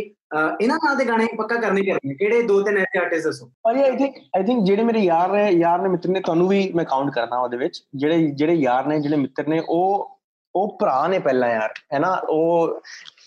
ਇਹਨਾਂ 0.61 0.77
ਨਾਲ 0.85 0.95
ਦੇ 0.97 1.05
ਗਾਣੇ 1.05 1.25
ਪੱਕਾ 1.37 1.55
ਕਰਨੇ 1.55 1.81
ਚਾਹੀਦੇ 1.81 2.15
ਕਿਹੜੇ 2.15 2.41
ਦੋ 2.41 2.61
ਤਿੰਨ 2.61 2.77
ਐਸੇ 2.77 2.99
ਆਰਟਿਸਟ 2.99 3.25
ਦੱਸੋ? 3.25 3.49
ਭਾਜੀ 3.63 3.81
ਆਈ 3.83 3.95
ਥਿੰਕ 3.97 4.15
ਆਈ 4.37 4.43
ਥਿੰਕ 4.43 4.63
ਜਿਹੜੇ 4.65 4.83
ਮੇਰੇ 4.83 4.99
ਯਾਰ 4.99 5.31
ਨੇ 5.31 5.49
ਯਾਰ 5.51 5.81
ਨੇ 5.81 5.89
ਮਿੱਤਰ 5.89 6.09
ਨੇ 6.09 6.19
ਤੁਹਾਨੂੰ 6.19 6.47
ਵੀ 6.47 6.71
ਮੈਂ 6.75 6.85
ਕਾਊਂਟ 6.85 7.13
ਕਰਨਾ 7.15 7.39
ਉਹਦੇ 7.39 7.57
ਵਿੱਚ। 7.57 7.81
ਜਿਹੜੇ 7.95 8.27
ਜਿਹੜੇ 8.27 8.53
ਯਾਰ 8.53 8.87
ਨੇ 8.87 8.99
ਜਿਹੜੇ 8.99 9.17
ਮਿੱਤਰ 9.17 9.47
ਨੇ 9.47 9.61
ਉਹ 9.69 10.11
ਉਹ 10.55 10.77
ਭਰਾ 10.81 11.07
ਨੇ 11.07 11.19
ਪਹਿਲਾਂ 11.19 11.49
ਯਾਰ 11.49 11.73
ਹੈਨਾ 11.93 12.11
ਉਹ 12.29 12.79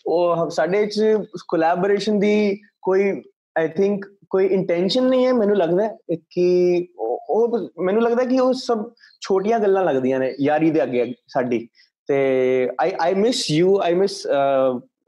ਉਹ 0.09 0.51
ਸਾਡੇ 0.51 0.87
ਚ 0.87 1.01
ਕੋਲੈਬੋਰੇਸ਼ਨ 1.49 2.19
ਦੀ 2.19 2.59
ਕੋਈ 2.83 3.23
ਆਈ 3.59 3.69
ਥਿੰਕ 3.69 4.07
ਕੋਈ 4.31 4.47
ਇੰਟੈਂਸ਼ਨ 4.47 5.05
ਨਹੀਂ 5.05 5.27
ਹੈ, 5.27 5.33
ਮੈਨੂੰ 5.33 5.57
ਲੱਗਦਾ 5.57 5.89
ਕਿ 6.31 6.89
ਉਹ 7.31 7.59
ਮੈਨੂੰ 7.83 8.03
ਲੱਗਦਾ 8.03 8.25
ਕਿ 8.25 8.41
ਉਹ 8.41 8.53
ਸਭ 8.53 8.91
ਛੋਟੀਆਂ 9.21 9.59
ਗੱਲਾਂ 9.59 9.85
ਲੱਗਦੀਆਂ 9.85 10.19
ਨੇ 10.21 10.35
ਯਾਰੀ 10.41 10.71
ਦੇ 10.71 10.83
ਅੱਗੇ 10.83 11.15
ਸਾਡੀ। 11.29 11.69
ਤੇ 12.09 12.19
I 12.81 12.93
I 13.01 13.15
miss 13.15 13.51
you 13.51 13.79
I 13.83 13.95
miss 13.95 14.27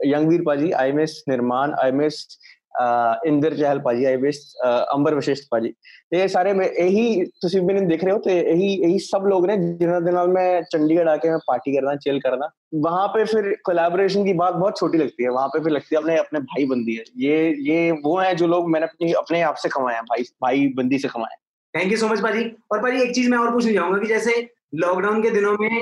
Youngveer 0.07 0.43
ਪਾਜੀ 0.43 0.73
I 0.77 0.93
miss 0.93 1.23
Nirman 1.29 1.75
I 1.81 1.91
miss 1.91 2.15
Inder 3.27 3.55
Chahal 3.55 3.79
ਭਾਜੀ 3.79 4.05
ਆਈ 4.05 4.17
ਵਿਸ਼ 4.17 4.41
ਅੰਬਰ 4.95 5.15
ਵਿਸ਼ੇਸ਼ਟ 5.15 5.47
ਭਾਜੀ 5.51 5.73
ਇਹ 6.13 6.29
ਸਾਰੇ 6.29 6.53
ਮੈਂ 6.53 6.67
यही 6.67 7.25
ਤੁਸੀਂ 7.41 7.63
ਮੈਨੂੰ 7.63 7.89
ਦੇਖ 7.89 8.05
ਰਹੇ 8.05 8.13
ਹੋ 8.13 8.19
ਤੇ 8.19 8.41
यही 8.41 8.71
ਇਹੀ 8.87 8.99
ਸਭ 8.99 9.27
ਲੋਕ 9.27 9.47
ਨੇ 9.47 9.57
ਜਿਨ੍ਹਾਂ 9.57 10.01
ਦੇ 10.01 10.11
ਨਾਲ 10.11 10.29
ਮੈਂ 10.29 10.63
ਚੰਡੀਗੜ੍ਹ 10.63 11.09
ਆ 11.09 11.17
ਕੇ 11.17 11.29
करना 11.29 11.39
ਪਾਰਟੀ 11.47 12.21
ਕਰਦਾ 12.21 12.51
वहाँ 12.83 13.07
पे 13.09 13.23
फिर 13.25 13.47
कोलैबोरेशन 13.65 14.25
की 14.25 14.33
बात 14.33 14.55
बहुत 14.55 14.77
छोटी 14.77 14.99
लगती 14.99 15.25
है 15.25 15.31
वहाँ 15.31 15.49
पे 15.49 15.61
फिर 15.61 15.73
लगती 15.73 15.95
है 15.95 16.01
अपने 16.01 16.19
अपने 16.19 16.41
भाई 16.41 16.67
बंदी 16.67 16.95
है। 16.95 17.05
ये 17.17 17.39
ये 17.61 17.79
वो 18.05 18.13
है 18.19 18.35
जो 18.35 18.47
लोग 18.47 18.69
मैंने 18.71 18.87
अपनी 18.87 19.13
अपने 19.13 19.41
आप 19.43 19.57
से 19.57 19.69
कमाए 19.69 19.95
हैं 19.95 20.05
भाई 20.05 20.27
भाई 20.43 20.69
बंदी 20.77 20.99
से 20.99 21.09
कमाए 21.09 21.35
थैंक 21.75 21.93
यू 21.93 21.99
सो 21.99 22.09
मच 22.09 22.21
भाजी 22.21 22.45
और 22.73 22.83
भाजी 22.83 23.03
एक 23.03 23.15
चीज़ 23.15 23.31
मैं 23.31 23.39
और 23.39 23.51
पूछना 23.53 23.73
चाहूँगा 23.73 23.99
कि 23.99 24.07
जैसे 24.07 24.37
लॉकडाउन 24.77 25.23
के 25.23 25.31
दिनों 25.31 25.57
में 25.61 25.75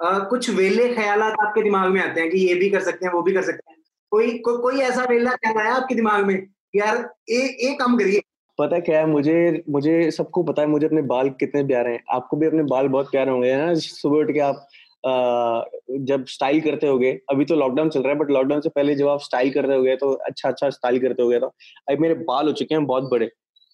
आ, 0.00 0.18
कुछ 0.26 0.50
वेले 0.50 0.88
ख्याल 0.94 1.22
आपके 1.22 1.62
दिमाग 1.62 1.88
में 1.90 2.00
आते 2.02 2.20
हैं 2.20 2.30
कि 2.30 2.44
ये 2.48 2.54
भी 2.54 2.70
कर 2.70 2.80
सकते 2.82 3.06
हैं 3.06 3.12
वो 3.12 3.22
भी 3.22 3.32
कर 3.32 3.42
सकते 3.42 3.70
हैं? 3.70 3.73
कोई 4.14 4.38
को, 4.38 4.58
कोई 4.58 4.78
ऐसा 4.78 5.04
वेला 5.10 5.30
ख्याल 5.30 5.56
है 5.58 5.72
आपके 5.72 5.94
दिमाग 5.94 6.24
में? 6.24 6.46
यार 6.76 6.96
ये 7.30 7.42
ये 7.66 7.74
काम 7.74 7.96
करिए। 7.98 8.20
पता 8.58 8.78
क्या 8.78 8.98
है 8.98 9.06
मुझे 9.06 9.62
मुझे 9.70 10.10
सबको 10.10 10.42
पता 10.42 10.62
है 10.62 10.68
मुझे 10.68 10.86
अपने 10.86 11.02
बाल 11.02 11.30
कितने 11.30 11.64
प्यारे 11.64 11.92
हैं। 11.92 12.02
आपको 12.10 12.36
भी 12.36 12.46
अपने 12.46 12.62
बाल 12.62 12.88
बहुत 12.88 13.10
प्यारे 13.10 13.30
होंगे 13.30 13.56
ना? 13.56 13.74
सुबह 13.74 14.18
उठ 14.18 14.30
के 14.30 14.40
आप 14.40 14.66
आ, 15.06 15.62
जब 15.90 16.24
स्टाइल 16.26 16.60
करते 16.60 16.86
होगे 16.86 17.10
अभी 17.30 17.44
तो 17.44 17.54
लॉकडाउन 17.54 17.88
चल 17.88 18.00
रहा 18.00 18.12
है 18.12 18.18
बट 18.18 18.30
लॉकडाउन 18.30 18.60
से 18.60 18.68
पहले 18.68 18.94
जब 18.94 19.08
आप 19.08 19.20
स्टाइल 19.20 19.52
करते 19.52 19.74
होगे 19.74 19.96
तो 19.96 20.12
अच्छा 20.12 20.48
अच्छा 20.48 20.70
स्टाइल 20.70 20.98
करते 21.00 21.22
होगे 21.22 21.40
तो 21.40 21.46
अभी 21.46 21.96
मेरे 21.96 22.14
बाल 22.14 22.46
हो 22.46 22.52
चुके 22.52 22.74
हैं 22.74 22.86
बहुत 22.86 23.10
बड़े। 23.10 23.26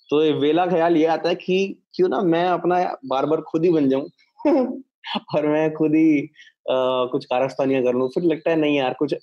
तो 0.09 0.41
वेला 0.41 0.67
ख्याल 0.67 0.97
ये 0.97 1.07
आता 1.07 1.29
है 1.29 1.35
कि 1.35 1.83
क्यों 1.95 2.09
ना 2.09 2.21
मैं 2.21 2.45
अपना 2.45 2.99
बार 3.07 3.27
बार 3.27 3.41
खुद 3.41 3.65
ही 3.65 3.71
बन 3.71 3.89
जाऊँ 3.89 4.11
और 5.37 5.47
मैं 5.47 5.73
खुद 5.75 5.95
ही 5.95 6.23
आ, 6.71 7.05
कुछ 7.05 7.25
कारस्तानियाँ 7.25 7.83
कर 7.83 7.93
लूँ। 7.93 8.09
फिर 8.09 8.23
लगता 8.23 8.51
है 8.51 8.57
नहीं 8.57 8.79
यार 8.79 8.95
कुछ 8.99 9.15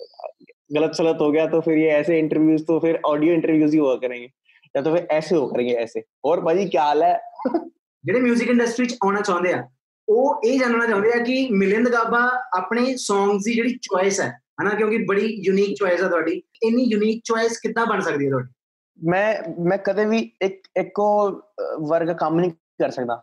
गलत 0.72 0.94
सलत 0.94 1.18
हो 1.20 1.30
गया 1.32 1.46
तो 1.46 1.60
फिर 1.60 1.78
ये 1.78 1.88
ऐसे 1.90 2.18
इंटरव्यूज 2.18 2.66
तो 2.66 2.78
फिर 2.78 3.00
ऑडियो 3.06 3.34
इंटरव्यूज 3.34 3.72
ही 3.72 3.78
हुआ 3.78 3.94
करेंगे 3.96 4.26
या 4.74 4.82
तो 4.82 4.94
फिर 4.94 5.06
ऐसे 5.10 5.36
हो 5.36 5.46
करेंगे 5.46 5.74
ऐसे 5.76 6.04
और 6.24 6.40
भाजी 6.40 6.68
क्या 6.68 6.84
हाल 6.84 7.02
है 7.02 7.14
ਜਿਹੜੇ 8.04 8.20
뮤직 8.20 8.48
ਇੰਡਸਟਰੀ 8.50 8.86
ਚ 8.86 8.96
ਆਉਣਾ 9.04 9.20
ਚਾਹੁੰਦੇ 9.20 9.52
ਆ 9.52 9.62
ਉਹ 10.08 10.40
ਇਹ 10.44 10.58
ਜਾਣਨਾ 10.58 10.86
ਚਾਹੁੰਦੇ 10.86 11.12
ਆ 11.12 11.18
ਕਿ 11.24 11.48
ਮਿਲਿੰਦ 11.50 11.88
ਗਾਬਾ 11.88 12.20
ਆਪਣੇ 12.56 12.94
ਸੌਂਗਸ 12.96 13.44
ਦੀ 13.44 13.52
ਜਿਹੜੀ 13.54 13.78
ਚੁਆਇਸ 13.82 14.20
ਹੈ 14.20 14.28
ਹਨਾ 14.62 14.74
ਕਿਉਂਕਿ 14.74 14.98
ਬੜੀ 14.98 15.26
ਯੂਨੀਕ 15.46 15.76
ਚੁਆਇਸ 15.78 16.02
ਆ 16.02 16.08
ਤੁਹਾਡੀ 16.08 16.42
ਇੰਨੀ 16.62 16.82
ਯੂਨੀਕ 16.82 17.20
ਚੁਆਇਸ 17.24 17.58
ਕਿੱਦਾਂ 17.58 17.86
ਬਣ 17.86 18.00
ਸਕਦੀ 18.00 18.24
ਹੈ 18.24 18.30
ਤੁਹਾਡੀ 18.30 18.48
ਮੈਂ 18.98 19.64
ਮੈਂ 19.64 19.78
ਕਦੇ 19.78 20.04
ਵੀ 20.04 20.18
ਇੱਕ 20.42 20.68
ਇੱਕੋ 20.76 21.06
ਵਰਗਾ 21.88 22.12
ਕੰਮ 22.12 22.40
ਨਹੀਂ 22.40 22.50
ਕਰ 22.80 22.90
ਸਕਦਾ 22.90 23.22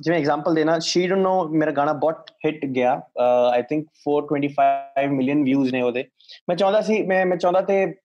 ਜਿਵੇਂ 0.00 0.18
ਐਗਜ਼ਾਮਪਲ 0.18 0.54
ਦੇਣਾ 0.54 0.78
ਸ਼ੀ 0.78 1.06
ਡੋਨਟ 1.06 1.22
ਨੋ 1.22 1.48
ਮੇਰਾ 1.50 1.70
ਗਾਣਾ 1.70 1.92
ਬਹੁਤ 1.94 2.30
ਹਿੱਟ 2.46 2.64
ਗਿਆ 2.68 2.92
ਆਈ 3.52 3.62
ਥਿੰਕ 3.62 3.86
425 4.04 5.08
ਮਿਲੀਅਨ 5.10 5.42
ਵਿਊਜ਼ 5.44 5.72
ਨੇ 5.74 5.82
ਉਹਦੇ 5.82 6.04
ਮੈਂ 6.48 6.56
ਚਾਹੁੰਦਾ 6.56 6.80
ਸੀ 6.80 7.02
ਮੈਂ 7.02 7.24
ਮੈਂ 7.26 7.36
ਚਾਹੁੰਦਾ 7.36 7.60
ਤੇ 7.62 7.82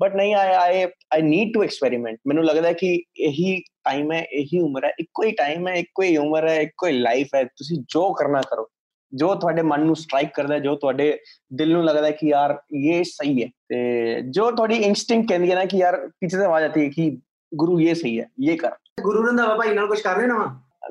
ਬਟ 0.00 0.14
ਨਹੀਂ 0.16 0.34
I 0.34 0.54
I 0.54 0.82
I 1.12 1.22
need 1.22 1.52
to 1.54 1.62
experiment 1.62 2.18
ਮੈਨੂੰ 2.26 2.44
ਲੱਗਦਾ 2.44 2.72
ਕਿ 2.72 2.92
ਇਹੀ 3.20 3.56
ਟਾਈਮ 3.84 4.12
ਹੈ 4.12 4.22
ਇਹੀ 4.32 4.60
ਉਮਰ 4.60 4.84
ਹੈ 4.84 4.90
ਇੱਕੋ 5.00 5.22
ਹੀ 5.22 5.30
ਟਾਈਮ 5.32 5.68
ਹੈ 5.68 5.74
ਇੱਕੋ 5.74 6.02
ਹੀ 6.02 6.16
ਉਮਰ 6.16 6.48
ਹੈ 6.48 6.60
ਇੱਕੋ 6.60 6.86
ਹੀ 6.86 6.92
ਲਾਈਫ 6.92 7.34
ਹੈ 7.34 7.44
ਤੁਸੀਂ 7.44 7.76
ਜੋ 7.88 8.12
ਕਰਨਾ 8.12 8.40
ਕਰੋ 8.50 8.68
ਜੋ 9.12 9.34
ਤੁਹਾਡੇ 9.34 9.62
ਮਨ 9.62 9.80
ਨੂੰ 9.80 9.96
ਸਟ੍ਰਾਈਕ 9.96 10.32
ਕਰਦਾ 10.34 10.58
ਜੋ 10.58 10.74
ਤੁਹਾਡੇ 10.76 11.06
ਦਿਲ 11.52 11.72
ਨੂੰ 11.72 11.84
ਲੱਗਦਾ 11.84 12.10
ਕਿ 12.10 12.26
ਯਾਰ 12.26 12.56
ਇਹ 12.74 13.04
ਸਹੀ 13.04 13.42
ਹੈ 13.42 13.48
ਤੇ 13.68 14.20
ਜੋ 14.30 14.50
ਤੁਹਾਡੀ 14.50 14.76
ਇਨਸਟਿੰਕਟ 14.76 15.28
ਕਹਿੰਦੀ 15.28 15.50
ਹੈ 15.50 15.54
ਨਾ 15.54 15.64
ਕਿ 15.64 15.76
ਯਾਰ 15.76 15.96
ਪਿੱਛੇ 16.10 16.36
ਤੋਂ 16.36 16.44
ਆਵਾਜ਼ 16.44 16.64
ਆਤੀ 16.64 16.84
ਹੈ 16.84 16.88
ਕਿ 16.90 17.10
गुरु 17.53 17.79
ये 17.79 17.93
सही 17.95 18.15
है 18.15 18.29
ये 18.39 18.55
कर 18.57 18.77
ਗੁਰੂ 19.01 19.21
ਰੰਧਾਵਾ 19.23 19.55
ਭਾਈ 19.57 19.73
ਨਾਲ 19.73 19.87
ਕੁਝ 19.87 19.99
ਕਰ 20.01 20.15
ਰਹੇ 20.15 20.27
ਨਾ 20.27 20.35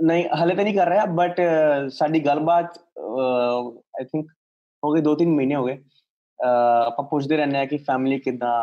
ਨਹੀਂ 0.02 0.24
ਹਲੇ 0.42 0.54
ਤਾਂ 0.54 0.64
ਨਹੀਂ 0.64 0.74
ਕਰ 0.74 0.88
ਰਿਹਾ 0.88 1.04
ਬਟ 1.14 1.40
ਸਾਡੀ 1.92 2.24
ਗੱਲਬਾਤ 2.26 2.78
ਆਈ 3.98 4.04
ਥਿੰਕ 4.04 4.30
ਹੋ 4.82 4.92
ਗਏ 4.92 5.02
2-3 5.02 5.34
ਮਹੀਨੇ 5.36 5.54
ਹੋ 5.54 5.64
ਗਏ 5.64 5.78
ਆਪਾਂ 6.86 7.04
ਪੁੱਛਦੇ 7.04 7.36
ਰਹਿੰਦੇ 7.36 7.58
ਆ 7.58 7.64
ਕਿ 7.64 7.76
ਫੈਮਿਲੀ 7.88 8.18
ਕਿਦਾਂ 8.18 8.56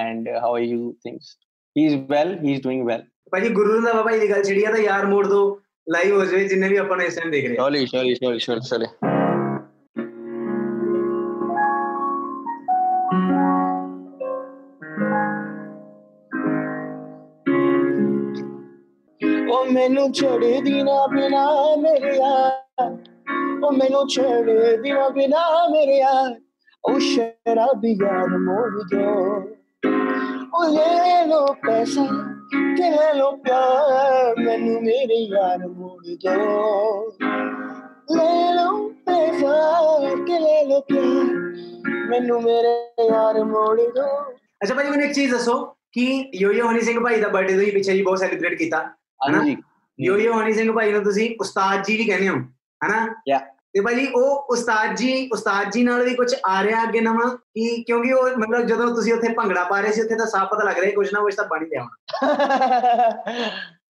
and 0.00 0.28
how 0.42 0.50
are 0.50 0.64
you 0.64 0.82
things 1.06 1.32
he's 1.76 1.96
well 2.12 2.30
he's 2.44 2.60
doing 2.66 2.84
well 2.90 3.02
ਭਾਜੀ 3.32 3.48
ਗੁਰੂ 3.48 3.74
ਰੰਧਾਵਾ 3.74 4.02
ਭਾਈ 4.02 4.18
ਦੀ 4.20 4.30
ਗੱਲ 4.30 4.42
ਛਿੜੀ 4.42 4.64
ਆ 4.64 4.70
ਤਾਂ 4.72 4.80
ਯਾਰ 4.80 5.06
ਮੋੜ 5.06 5.26
ਦੋ 5.26 5.40
ਲਾਈਵ 5.86 6.14
ਹੋ 6.14 6.24
ਜਾਵੇ 6.24 6.44
ਜਿੰਨੇ 6.48 6.68
ਵੀ 6.68 6.76
ਆਪਾਂ 6.76 6.96
ਨੂੰ 6.96 7.06
ਇਸ 7.06 7.14
ਟਾਈਮ 7.14 7.30
ਦੇਖ 7.30 7.48
ਰਹੇ 7.48 7.56
ਆ 7.56 7.64
surely 7.64 7.86
surely 7.92 8.38
surely 8.46 8.68
surely 8.68 9.05
ਮੈਨੂੰ 19.76 20.12
ਛੱਡਦੀ 20.12 20.82
ਨਾ 20.82 21.06
ਬਿਨਾ 21.06 21.46
ਮੇਰੇ 21.76 22.16
ਯਾਰ 22.16 22.90
ਉਹ 23.64 23.72
ਮੈਨੂੰ 23.72 24.08
ਛੱਡਦੀ 24.08 24.92
ਨਾ 24.92 25.08
ਬਿਨਾ 25.08 25.68
ਮੇਰੇ 25.68 25.96
ਯਾਰ 25.96 26.34
ਉਹ 26.84 26.98
ਸ਼ਰਾਬੀ 27.00 27.92
ਯਾਰ 27.92 28.28
ਮੋੜ 28.28 28.70
ਦੋ 28.70 29.40
ਉਹ 30.54 30.68
ਲੈ 30.68 31.26
ਲੋ 31.26 31.46
ਪੈਸਾ 31.46 32.06
ਤੇ 32.76 32.90
ਲੈ 32.90 33.12
ਲੋ 33.14 33.30
ਪਿਆਰ 33.36 34.40
ਮੈਨੂੰ 34.40 34.82
ਮੇਰੇ 34.82 35.14
ਯਾਰ 35.14 35.66
ਮੋੜ 35.68 36.02
ਦੋ 36.06 37.10
ਲੈ 38.16 38.52
ਲੋ 38.52 38.88
ਪੈਸਾ 39.06 39.52
ਤੇ 40.26 40.38
ਲੈ 40.38 40.64
ਲੋ 40.64 40.80
ਪਿਆਰ 40.80 41.34
ਮੈਨੂੰ 42.08 42.42
ਮੇਰੇ 42.42 43.06
ਯਾਰ 43.10 43.44
ਮੋੜ 43.44 43.80
ਦੋ 43.80 44.32
ਅੱਛਾ 44.62 44.74
ਭਾਜੀ 44.74 44.90
ਮੈਨੂੰ 44.90 45.04
ਇੱਕ 45.04 45.12
ਚੀਜ਼ 45.12 45.32
ਦੱਸੋ 45.32 45.76
ਕਿ 45.92 46.30
ਯੋਯੋ 46.34 46.70
ਹਨੀ 46.70 46.80
ਸਿੰਘ 46.80 47.00
ਭਾਈ 47.00 47.20
ਦਾ 47.20 47.28
ਬਰਥਡੇ 47.28 47.54
ਤੁਸੀਂ 47.54 47.72
ਪਿੱਛੇ 47.72 47.92
ਜੀ 47.92 48.02
ਬਹੁਤ 48.02 48.18
ਸੈਲੀਬ੍ਰੇਟ 48.18 48.54
ਕੀਤਾ 48.54 48.94
ਹਨਾ? 49.28 49.38
ਹਾਂਜੀ 49.38 49.56
ਯੋਯੋ 49.98 50.40
ਹਨੀ 50.40 50.52
ਸਿੰਘ 50.52 50.72
ਭਾਈ 50.72 50.92
ਨੂੰ 50.92 51.02
ਤੁਸੀਂ 51.04 51.36
ਉਸਤਾਦ 51.40 51.82
ਜੀ 51.84 51.96
ਵੀ 51.96 52.04
ਕਹਿੰਦੇ 52.04 52.28
ਹੋ 52.28 52.36
ਹਨਾ 52.80 53.00
Yeah. 53.32 53.40
ਤੇ 53.74 53.80
ਭਾਜੀ 53.80 54.06
ਉਹ 54.06 54.46
ਉਸਤਾਦ 54.50 54.94
ਜੀ 54.94 55.28
ਉਸਤਾਦ 55.32 55.70
ਜੀ 55.70 55.82
ਨਾਲ 55.82 56.04
ਵੀ 56.04 56.14
ਕੁਝ 56.14 56.34
ਆ 56.46 56.62
ਰਿਹਾ 56.62 56.82
ਅੱਗੇ 56.82 57.00
ਨਵਾਂ 57.00 57.28
ਕਿ 57.36 57.82
ਕਿਉਂਕਿ 57.82 58.12
ਉਹ 58.12 58.38
ਮਤਲਬ 58.38 58.66
ਜਦੋਂ 58.66 58.94
ਤੁਸੀਂ 58.94 59.12
ਉੱਥੇ 59.14 59.28
ਭੰਗੜਾ 59.28 59.64
ਪਾ 59.64 59.80
ਰਹੇ 59.80 59.92
ਸੀ 59.92 60.00
ਉੱਥੇ 60.00 60.14
ਤਾਂ 60.14 60.26
ਸਾਫ਼ 60.26 60.50
ਪਤਾ 60.50 60.64
ਲੱਗ 60.64 60.78
ਰਿਹਾ 60.78 60.94
ਕੁਝ 60.94 61.08
ਨਾ 61.14 61.20
ਕੁਝ 61.20 61.34
ਤਾਂ 61.34 61.44
ਬਣ 61.44 61.64
ਹੀ 61.64 61.70
ਰਿਹਾ 61.70 61.84
ਹੋਣਾ 61.84 63.50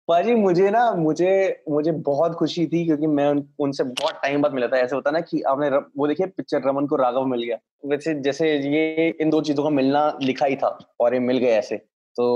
पाजी 0.07 0.33
मुझे 0.35 0.69
ना 0.69 0.79
मुझे 0.99 1.31
मुझे 1.69 1.91
बहुत 2.05 2.35
खुशी 2.35 2.63
थी 2.67 2.79
क्योंकि 2.85 3.07
मैं 3.07 3.25
उन, 3.29 3.41
उनसे 3.59 3.83
बहुत 3.83 4.15
टाइम 4.23 4.41
बाद 4.41 4.53
मिला 4.53 4.67
था 4.67 4.77
ऐसे 4.77 4.95
होता 4.95 5.11
ना 5.11 5.19
कि 5.19 5.41
आपने 5.41 5.69
र, 5.69 5.81
वो 5.97 6.07
देखिए 6.07 6.27
पिक्चर 6.37 6.63
रमन 6.63 6.87
को 6.87 6.95
राघव 6.95 7.25
मिल 7.25 7.43
गया 7.43 7.57
वैसे 7.85 8.13
जैसे 8.21 8.49
ये 8.69 9.07
इन 9.21 9.29
दो 9.29 9.41
चीजों 9.41 9.63
का 9.63 9.69
मिलना 9.69 10.01
लिखा 10.23 10.45
ही 10.45 10.55
था 10.55 10.71
और 10.99 11.13
ये 11.13 11.19
मिल 11.19 11.37
गए 11.37 11.51
ऐसे 11.57 11.77
तो 12.16 12.26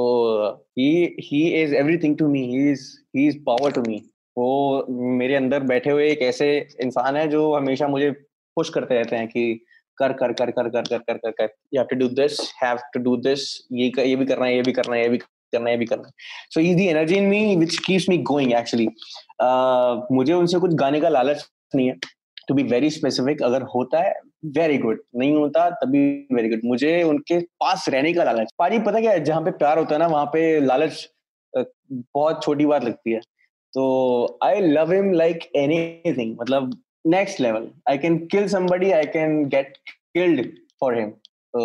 he 0.79 0.91
he 1.25 1.43
is 1.63 1.75
everything 1.75 2.17
to 2.19 2.29
me 2.29 2.45
he 2.47 2.71
is 2.71 2.87
he 3.17 3.27
is 3.29 3.39
power 3.47 3.73
to 3.73 3.81
me 3.81 4.03
वो 4.37 4.87
मेरे 5.19 5.35
अंदर 5.35 5.63
बैठे 5.67 5.91
हुए 5.91 6.09
एक 6.11 6.23
ऐसे 6.23 6.49
इंसान 6.83 7.17
है 7.17 7.27
जो 7.29 7.53
हमेशा 7.55 7.89
मुझे 7.89 8.11
पुश 8.57 8.71
करते 8.71 8.95
रहते 8.95 9.17
हैं 9.17 9.29
कि 9.29 9.53
कर 9.99 10.13
कर 10.13 10.33
कर 10.33 10.51
कर 10.51 10.69
कर 10.69 10.83
कर 10.83 10.99
कर 10.99 11.17
कर 11.17 11.31
कर। 11.31 11.49
You 11.75 11.81
have 11.81 11.87
to 11.91 11.97
do 11.97 12.09
this 12.15 12.41
have 12.63 12.79
to 12.95 13.01
do 13.03 13.17
this 13.23 13.41
ये 13.73 13.91
ये 13.99 14.17
भी 14.17 14.27
करना 14.27 14.47
है, 14.47 14.55
ये 14.57 14.63
भी 14.63 14.73
करना 14.73 14.97
है, 14.97 15.03
ये 15.03 15.09
भी 15.09 15.19
करना 15.19 15.67
है, 15.67 15.73
ये 15.73 15.79
भी 15.79 15.87
करना 15.87 16.07
है। 16.07 16.13
So 16.55 16.61
is 16.61 16.77
the 16.77 16.81
energy 16.81 17.17
in 17.17 17.25
me 17.29 17.57
which 17.57 17.79
keeps 17.87 18.09
me 18.09 18.19
going 18.31 18.53
actually 18.55 18.89
मुझे 20.17 20.33
उनसे 20.33 20.59
कुछ 20.59 20.75
गाने 20.81 21.01
का 21.01 21.09
लालच 21.09 21.45
नहीं 21.75 21.89
है। 21.89 21.95
टू 22.49 22.55
बी 22.55 22.63
वेरी 22.65 22.91
स्पेसिफिक 22.91 23.43
अगर 23.43 23.63
होता 23.75 24.03
है 24.03 24.15
वेरी 24.54 24.78
गुड 24.80 25.00
नहीं 25.16 25.34
होता 25.36 25.66
तभी 25.76 26.04
वेरी 26.32 26.50
गुड 26.50 26.64
मुझे 26.66 26.92
उनके 27.06 27.40
पास 27.62 27.86
रहने 27.90 28.14
का 28.14 28.24
लालच 28.24 28.54
पाजी 28.58 28.80
पता 28.82 29.00
क्या 29.00 29.12
है 29.12 29.24
जहाँ 29.24 29.42
पे 29.44 29.52
प्यार 29.60 29.78
होता 29.78 29.96
है 29.96 30.00
ना 30.00 30.08
वहां 30.10 30.26
पे 30.34 30.42
लालच 30.62 31.04
अ, 31.54 31.64
बहुत 32.14 32.44
छोटी 32.44 32.66
बात 32.68 32.84
लगती 32.84 33.12
है 33.12 33.20
तो 33.74 33.84
I 34.44 34.60
love 34.72 34.92
him 34.94 35.12
like 35.16 35.46
anything 35.58 36.36
मतलब 36.40 36.74
next 37.10 37.40
level 37.42 37.70
I 37.90 37.98
can 38.00 38.18
kill 38.28 38.48
somebody 38.50 38.92
I 38.94 39.06
can 39.14 39.38
get 39.50 39.78
killed 39.88 40.46
for 40.82 40.98
him 41.00 41.10
तो 41.54 41.64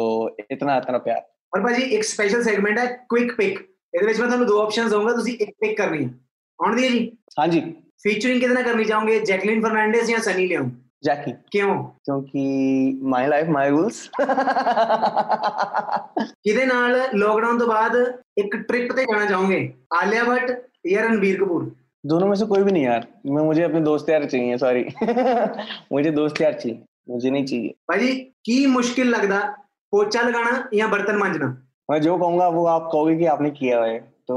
इतना 0.50 0.76
इतना 0.78 0.98
प्यार 1.04 1.26
ਔਰ 1.52 1.60
ਭਾਜੀ 1.62 1.82
ਇੱਕ 1.96 2.02
ਸਪੈਸ਼ਲ 2.04 2.42
ਸੈਗਮੈਂਟ 2.42 2.78
ਹੈ 2.78 2.84
ਕੁਇਕ 3.08 3.32
ਪਿਕ 3.36 3.58
ਇਹਦੇ 3.58 4.06
ਵਿੱਚ 4.06 4.18
ਮੈਂ 4.20 4.26
ਤੁਹਾਨੂੰ 4.26 4.46
ਦੋ 4.46 4.58
ਆਪਸ਼ਨਸ 4.62 4.90
ਦਊਂਗਾ 4.90 5.12
ਤੁਸੀਂ 5.12 5.36
ਇੱਕ 5.40 5.50
ਪਿਕ 5.60 5.76
ਕਰਨੀ 5.76 6.04
ਹੈ 6.04 6.10
ਆਉਣਦੀ 6.58 6.84
ਹੈ 6.84 6.88
ਜੀ 6.90 6.98
हाँ 7.38 7.46
जी 7.52 7.60
ਫੀਚਰਿੰਗ 8.02 8.40
ਕਿਹਦੇ 8.40 8.54
ਨਾਲ 8.54 8.62
ਕਰਨੀ 8.64 8.84
ਚਾਹੋਗੇ 8.84 9.18
ਜੈਕਲਿਨ 9.20 9.62
ਫਰਨਾਂਡੇਸ 9.62 10.06
ਜਾਂ 10.08 10.18
ਸਨੀ 10.22 10.46
ਲਿਓਨ 10.46 10.68
जैकी 11.02 11.32
ਕਿਉਂ 11.52 11.74
क्योंकि 12.04 12.44
माई 13.10 13.26
लाइफ 13.28 13.50
माई 13.50 13.68
रूल्स 13.70 13.98
ਕਿਹਦੇ 16.44 16.64
ਨਾਲ 16.66 16.96
ਲੋਕਡਾਊਨ 17.14 17.58
ਤੋਂ 17.58 17.66
ਬਾਅਦ 17.66 17.96
ਇੱਕ 18.38 18.56
ਟ੍ਰਿਪ 18.58 18.92
ਤੇ 18.92 19.04
ਜਾਣਾ 19.04 19.24
ਚਾਹੋਗੇ 19.26 19.60
ਆਲਿਆ 19.96 20.24
ਭੱਟ 20.24 20.50
ਜਾਂ 20.86 21.02
ਰਣਬੀਰ 21.04 21.36
ਕਪੂਰ 21.40 21.70
दोनों 22.04 22.26
में 22.26 22.34
से 22.36 22.46
कोई 22.46 22.62
भी 22.62 22.72
नहीं 22.72 22.82
यार 22.82 23.06
मैं 23.28 23.42
मुझे 23.44 23.62
अपने 23.62 23.80
दोस्त 23.82 24.10
यार 24.10 24.24
चाहिए 24.26 24.56
सॉरी 24.58 24.82
मुझे 25.92 26.10
दोस्त 26.12 26.40
यार 26.40 26.52
चाहिए 26.54 26.76
मुझे 27.08 27.30
नहीं 27.30 27.46
चाहिए 27.46 27.72
ਭਾਜੀ 27.88 28.12
ਕੀ 28.44 28.54
ਮੁਸ਼ਕਿਲ 28.68 29.10
ਲੱਗਦਾ 29.10 29.40
ਪੋਚਾ 29.92 30.22
ਲਗਾਣਾ 30.22 30.52
ਜਾਂ 30.74 30.88
ਬਰਤਨ 30.88 31.18
ਮਾਂਜਣਾ 31.18 31.48
मैं 31.88 31.98
जो 32.00 32.14
कहूंगा 32.16 32.46
वो 32.48 32.62
आप 32.68 32.88
कहोगे 32.88 33.12
कि 33.16 33.26
आपने 33.26 33.50
किया 33.52 33.76
हुआ 33.76 33.84
है 33.86 34.00
तो 34.26 34.34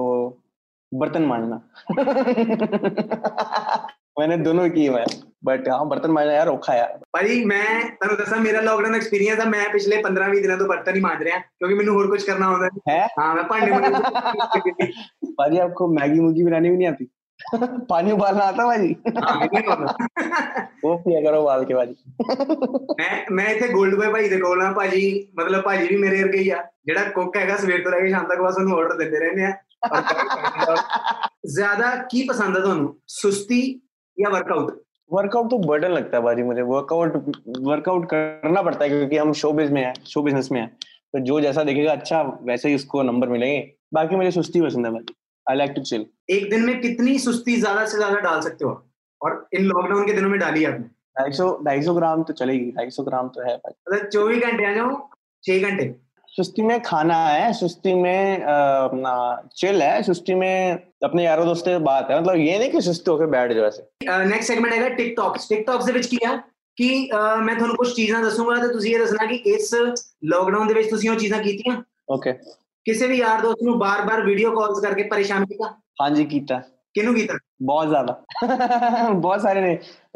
बर्तन 0.91 1.25
मांजना 1.25 1.57
मैंने 4.17 4.37
दोनों 4.39 4.67
किए 4.71 4.85
हुए 4.89 5.01
ਬਟ 5.46 5.68
ਹਾਂ 5.68 5.84
ਬਰਤਨ 5.84 6.10
ਮਾਂਜਣਾ 6.10 6.32
ਯਾਰ 6.32 6.48
ਔਖਾ 6.48 6.74
ਯਾਰ 6.74 6.98
ਭਾਈ 7.12 7.44
ਮੈਂ 7.44 7.64
ਤੁਹਾਨੂੰ 7.80 8.16
ਦੱਸਾਂ 8.18 8.38
ਮੇਰਾ 8.40 8.60
ਲੋਕਡਾਊਨ 8.60 8.94
ਐਕਸਪੀਰੀਅੰਸ 8.94 9.40
ਆ 9.40 9.44
ਮੈਂ 9.48 9.68
ਪਿਛਲੇ 9.70 10.02
15-20 10.04 10.40
ਦਿਨਾਂ 10.42 10.56
ਤੋਂ 10.56 10.66
ਬਰਤਨ 10.68 10.94
ਹੀ 10.94 11.00
ਮਾਂਜ 11.00 11.22
ਰਿਹਾ 11.22 11.38
ਕਿਉਂਕਿ 11.38 11.74
ਮੈਨੂੰ 11.74 11.94
ਹੋਰ 11.94 12.08
ਕੁਝ 12.08 12.22
ਕਰਨਾ 12.22 12.48
ਹੁੰਦਾ 12.48 12.68
ਹੈ 12.88 13.06
ਹਾਂ 13.18 13.34
ਮੈਂ 13.34 13.44
ਭਾਂਡੇ 13.44 13.70
ਮਾਂਜਦਾ 13.72 14.00
ਭਾਜੀ 15.38 15.58
ਆਪਕੋ 15.58 15.88
ਮੈਗੀ 15.90 16.20
ਮੂਗੀ 16.20 16.44
ਬਣਾਣੀ 16.44 16.70
ਵੀ 16.70 16.76
ਨਹੀਂ 16.76 16.88
ਆਤੀ 16.88 17.08
पानी 17.88 18.12
उबालना 18.12 18.44
आता 18.44 18.64
भाजी 18.66 18.92
वो 20.82 20.94
पिया 20.98 21.20
करो 21.20 21.40
उबाल 21.40 21.64
के 21.64 21.74
भाजी 21.74 21.96
मैं 23.00 23.10
मैं 23.30 23.48
ਇੱਥੇ 23.48 23.68
ਗੋਲਡ 23.68 23.94
ਬੋਏ 23.94 24.08
ਭਾਈ 24.12 24.28
ਦੇ 24.28 24.38
ਕੋਲ 24.40 24.62
ਆ 24.62 24.70
ਭਾਜੀ 24.72 25.02
ਮਤਲਬ 25.38 25.62
ਭਾਜੀ 25.62 25.86
ਵੀ 25.86 25.96
ਮੇਰੇ 25.96 26.22
ਵਰਗੇ 26.22 26.38
ਹੀ 26.38 26.48
ਆ 26.50 26.62
ਜਿਹੜਾ 26.86 27.02
ਕੁੱਕ 27.10 27.36
ਹੈਗਾ 27.36 27.56
ਸਵੇਰ 27.56 27.82
ਤੋਂ 27.84 27.92
ਲੈ 27.92 28.00
ਕੇ 28.00 28.08
ਸ਼ਾਮ 28.08 28.26
ਤੱਕ 28.28 28.40
ਬਸ 28.40 28.58
ਉਹਨੂੰ 28.58 28.78
ਆਰਡਰ 28.78 28.96
ਦਿੰਦੇ 28.96 29.18
ਰਹਿੰਦੇ 29.18 29.44
ਆ 29.44 29.52
ਜ਼ਿਆਦਾ 31.48 31.94
ਕੀ 32.10 32.26
ਪਸੰਦ 32.28 32.56
ਆ 32.56 32.60
ਤੁਹਾਨੂੰ 32.60 32.96
ਸੁਸਤੀ 33.12 33.60
ਜਾਂ 34.18 34.30
ਵਰਕਆਊਟ 34.30 34.72
वर्कआउट 35.10 35.50
तो 35.50 35.58
बर्डन 35.60 35.90
लगता 35.90 36.16
है 36.16 36.22
भाजी 36.22 36.42
मुझे। 36.42 36.62
वर्कआउट 36.64 37.16
वर्कआउट 37.60 38.06
करना 38.10 38.62
पड़ता 38.62 38.84
है 38.84 38.88
क्योंकि 38.90 39.16
हम 39.16 39.32
शो 39.34 39.52
बिज 39.52 39.70
में 39.72 39.82
है 39.84 39.92
शो 40.06 40.22
बिज़नेस 40.22 40.50
में 40.52 40.60
है। 40.60 40.66
तो 40.66 41.18
जो 41.20 41.40
जैसा 41.40 41.64
देखेगा 41.64 41.92
अच्छा 41.92 42.22
वैसे 42.44 42.68
ही 42.68 42.74
उसको 42.74 43.02
नंबर 43.02 43.28
मिलेंगे। 43.28 43.60
बाकी 43.94 44.16
मुझे 44.16 44.30
सुस्ती 44.30 44.60
पसंद 44.62 44.86
है 44.86 44.92
भाजी 44.92 45.14
आई 45.46 45.56
लाइक 45.56 45.72
टू 45.76 45.82
चिल 45.82 46.06
एक 46.30 46.50
दिन 46.50 46.64
में 46.64 46.80
कितनी 46.80 47.18
सुस्ती 47.18 47.56
ज़्यादा 47.56 47.84
से 47.86 47.96
ज़्यादा 47.96 48.18
डाल 48.20 48.40
सकते 48.40 48.64
हो? 48.64 48.70
और 49.20 49.46
इन 49.54 49.64
लॉकडाउन 49.64 50.06
के 50.06 50.12
दिनों 50.12 50.28
में 50.30 50.38
डाली 50.40 50.64
आपने? 50.64 50.86
ढाई 51.18 51.32
सौ 51.32 51.46
ढाई 51.66 51.82
सौ 51.82 51.94
ग्राम 51.94 52.22
तो 52.22 52.32
चलेगी। 52.34 52.70
ढाई 52.72 52.90
सौ 52.90 53.02
ग्राम 53.02 53.28
तो 53.28 53.42
है 53.42 53.58
चौबीस 54.04 54.42
घंटे 54.42 54.66
आ 54.66 54.72
जाओ 54.74 54.90
छह 55.44 55.68
घंटे। 55.68 55.84
सुस्ती 56.35 56.61
में 56.63 56.75
खाना 56.81 57.15
है 57.27 57.47
सुस्ती 57.53 57.93
में 57.95 58.37
अ, 58.37 58.53
अपना 58.83 59.13
चिल 59.55 59.81
है 59.81 60.01
सुस्ती 60.03 60.35
में 60.35 60.53
अपने 61.03 61.23
यारों 61.23 61.45
दोस्तों 61.45 61.71
से 61.71 61.79
बात 61.85 62.11
है 62.11 62.19
मतलब 62.21 62.35
ये 62.41 62.57
नहीं 62.59 62.69
कि 62.71 62.81
सुस्ती 62.83 63.11
होकर 63.11 63.27
बैठ 63.29 63.53
जाओ 63.53 63.65
ऐसे 63.67 63.83
ਨੈਕਸਟ 64.25 64.47
ਸੈਗਮੈਂਟ 64.47 64.73
ਹੈਗਾ 64.73 64.89
ਟਿਕਟੌਕ 64.95 65.37
ਟਿਕਟੌਕ 65.49 65.83
ਦੇ 65.85 65.91
ਵਿੱਚ 65.91 66.07
ਕੀ 66.07 66.17
ਆ 66.27 66.35
ਕਿ 66.77 66.87
ਅਹ, 67.09 67.35
ਮੈਂ 67.37 67.55
ਤੁਹਾਨੂੰ 67.55 67.75
ਕੁਝ 67.75 67.87
ਚੀਜ਼ਾਂ 67.93 68.21
ਦੱਸੂਗਾ 68.23 68.55
ਤੇ 68.61 68.67
ਤੁਸੀਂ 68.73 68.93
ਇਹ 68.95 68.99
ਦੱਸਣਾ 68.99 69.25
ਕਿ 69.25 69.35
ਇਸ 69.47 69.73
ਲੋਕਡਾਊਨ 70.25 70.67
ਦੇ 70.67 70.73
ਵਿੱਚ 70.73 70.89
ਤੁਸੀਂ 70.89 71.09
ਉਹ 71.09 71.15
ਚੀਜ਼ਾਂ 71.17 71.39
ਕੀਤੀਆਂ 71.39 71.75
ओके 72.13 72.33
ਕਿਸੇ 72.85 73.07
ਵੀ 73.07 73.17
ਯਾਰ 73.17 73.41
ਦੋਸਤ 73.41 73.63
ਨੂੰ 73.63 73.77
ਬਾਰ-ਬਾਰ 73.79 74.21
ਵੀਡੀਓ 74.25 74.51
ਕਾਲਸ 74.55 74.79
ਕਰਕੇ 74.79 75.03
ਪਰੇਸ਼ਾਨ 75.09 75.45
ਕੀਤਾ 75.45 75.73
हाँ 76.01 76.09
जी 76.13 76.23
कीता 76.29 76.59
ਕਿਹਨੂੰ 76.95 77.13
ਕੀਤਾ 77.15 77.33
बहुत 77.65 77.89
ज्यादा 77.89 78.13
बहुत 79.17 79.41
सारे 79.41 79.61
ने 79.61 79.73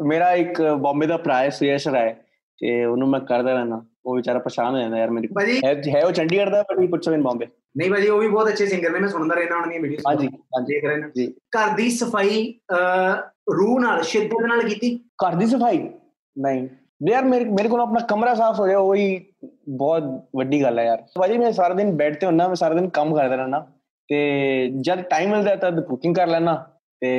मेरा 0.08 0.30
एक 0.36 0.62
बॉम्बे 0.80 1.08
का 1.08 1.18
भरा 1.20 1.36
है 1.40 1.52
सुयश 1.58 1.86
राय 1.90 2.10
ਤੇ 2.62 2.72
ਉਹਨੂੰ 2.86 3.10
ਮੈਂ 3.10 3.20
ਕਰਦਾ 3.26 3.54
ਰਹਿਣਾ 3.54 3.78
ਉਹ 4.05 4.17
ਵਿਚਾਰਾ 4.17 4.39
ਪਰੇਸ਼ਾਨ 4.39 4.75
ਹੋ 4.75 4.81
ਜਾਂਦਾ 4.81 4.99
ਯਾਰ 4.99 5.11
ਮੇਰੀ। 5.11 5.27
ਭਾਜੀ। 5.27 5.61
ਹੈ 5.65 5.75
ਹੈ 5.95 6.05
ਉਹ 6.07 6.13
ਚੰਡੀਗੜ੍ਹ 6.13 6.51
ਦਾ 6.51 6.63
ਪਰ 6.63 6.77
ਵੀ 6.77 6.87
ਪੁੱਛੋ 6.87 7.13
ਇਨ 7.13 7.23
ਬੰਬੇ। 7.23 7.47
ਨਹੀਂ 7.77 7.91
ਭਾਜੀ 7.91 8.09
ਉਹ 8.09 8.21
ਵੀ 8.21 8.29
ਬਹੁਤ 8.29 8.49
ਅੱਛੇ 8.49 8.67
ਸਿੰਗਰ 8.67 8.91
ਨੇ 8.91 8.99
ਮੈਂ 8.99 9.09
ਸੁਣਦਾ 9.09 9.35
ਰਹਿਣਾ 9.35 9.57
ਉਹਨਾਂ 9.57 9.69
ਦੀਆਂ 9.69 9.81
ਵੀਡੀਓਜ਼ 9.81 10.07
ਹਾਂਜੀ 10.07 10.27
ਹਾਂਜੀ। 10.27 10.73
ਦੇਖ 10.75 10.85
ਰਹਿਣਾ 10.85 11.09
ਜੀ। 11.17 11.27
ਘਰ 11.57 11.75
ਦੀ 11.77 11.91
ਸਫ਼ਾਈ 11.91 12.53
ਰੂਹ 13.53 13.81
ਨਾਲ 13.81 14.03
ਸ਼ਿੱਦਤ 14.03 14.47
ਨਾਲ 14.47 14.63
ਕੀਤੀ? 14.63 14.97
ਘਰ 15.25 15.35
ਦੀ 15.35 15.47
ਸਫ਼ਾਈ? 15.47 15.89
ਨਹੀਂ। 16.37 16.69
ਯਾਰ 17.09 17.25
ਮੇਰੇ 17.25 17.45
ਮੇਰੇ 17.45 17.69
ਕੋਲ 17.69 17.81
ਆਪਣਾ 17.81 18.01
ਕਮਰਾ 18.01 18.35
ਸਾਫ਼ 18.35 18.59
ਹੋ 18.61 18.67
ਜਾਏ 18.67 18.77
ਉਹੀ 18.77 19.21
ਬਹੁਤ 19.69 20.03
ਵੱਡੀ 20.37 20.63
ਗੱਲ 20.63 20.79
ਹੈ 20.79 20.85
ਯਾਰ। 20.85 21.03
ਭਾਜੀ 21.19 21.39
ਮੈਂ 21.39 21.53
ਸਾਰਾ 21.53 21.75
ਦਿਨ 21.75 21.97
ਬੈੱਡ 21.97 22.17
ਤੇ 22.17 22.27
ਹੁੰਨਾ 22.27 22.49
ਮੈਂ 22.49 22.55
ਸਾਰਾ 22.55 22.75
ਦਿਨ 22.75 22.89
ਕੰਮ 22.89 23.15
ਕਰਦਾ 23.15 23.37
ਰਹਿਣਾ 23.37 23.61
ਤੇ 24.09 24.19
ਜਦ 24.81 25.01
ਟਾਈਮ 25.03 25.31
ਮਿਲਦਾ 25.31 25.55
ਤਦ 25.57 25.81
ਕੁਕਿੰਗ 25.81 26.15
ਕਰ 26.17 26.27
ਲੈਣਾ 26.27 26.55
ਤੇ 27.03 27.11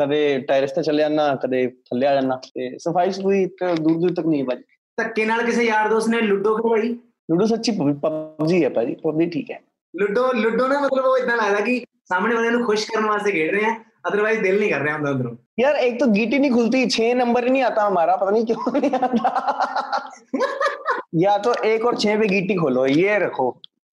ਕਦੇ 0.00 0.38
ਟੈਰੇਸ 0.38 0.72
ਤੇ 0.72 0.82
ਚਲੇ 0.82 1.02
ਜਾਣਾ 1.02 1.34
ਕਦੇ 1.34 1.66
ਥੱਲੇ 1.90 2.06
ਆ 2.06 2.14
ਜਾਣਾ 2.14 2.36
ਤੇ 2.54 2.78
ਸਫ਼ਾਈ 2.78 3.10
ਤੇ 3.10 3.74
ਦੂਰ 3.74 3.98
ਦੂਰ 3.98 4.14
ਤੱਕ 4.14 4.26
ਨਹੀਂ 4.26 4.44
ਭਾਜੀ। 4.44 4.62
ਧੱਕੇ 4.97 5.25
ਨਾਲ 5.25 5.43
ਕਿਸੇ 5.45 5.63
ਯਾਰ 5.63 5.89
ਦੋਸਤ 5.89 6.09
ਨੇ 6.09 6.21
ਲੁੱਡੋ 6.23 6.55
ਖਵਾਈ 6.57 6.95
लूडो 7.29 7.45
सच्ची 7.49 7.71
पबजी 8.03 8.55
है 8.59 8.69
भाजी 8.75 8.93
पबजी 9.01 9.25
ठीक 9.33 9.49
है 9.53 9.57
ਲੁੱਡੋ 9.93 10.21
ਲੁੱਡੋ 10.35 10.67
ਨਾ 10.67 10.79
ਮਤਲਬ 10.81 11.05
ਉਹ 11.05 11.17
ਇਦਾਂ 11.17 11.35
ਲੱਗਦਾ 11.37 11.59
ਕਿ 11.65 11.73
ਸਾਹਮਣੇ 12.09 12.35
ਵਾਲੇ 12.35 12.49
ਨੂੰ 12.49 12.63
ਖੁਸ਼ 12.65 12.85
ਕਰਨ 12.91 13.05
ਵਾਸਤੇ 13.05 13.31
ਖੇਡ 13.31 13.51
ਰਹੇ 13.55 13.65
ਆ 13.65 13.73
ਅਦਰਵਾਈਜ਼ 14.09 14.39
ਦਿਲ 14.41 14.57
ਨਹੀਂ 14.59 14.69
ਕਰ 14.69 14.81
ਰਿਹਾ 14.81 14.95
ਹੁੰਦਾ 14.95 15.11
ਅੰਦਰੋਂ 15.11 15.35
यार 15.61 15.75
एक 15.81 15.95
तो 15.99 16.05
गीटी 16.11 16.37
नहीं 16.41 16.49
खुलती 16.51 16.81
छह 16.93 17.07
नंबर 17.19 17.45
ही 17.45 17.53
नहीं 17.53 17.63
आता 17.65 17.85
हमारा 17.85 18.13
पता 18.19 18.33
नहीं 18.33 18.45
क्यों 18.49 18.73
नहीं 18.75 18.91
आता 18.99 19.31
या 21.19 21.33
तो 21.39 21.53
एक 21.65 21.85
और 21.85 21.97
छह 21.97 22.17
पे 22.19 22.27
गीटी 22.27 22.55
खोलो 22.55 22.85
ये 22.91 23.17
रखो 23.19 23.47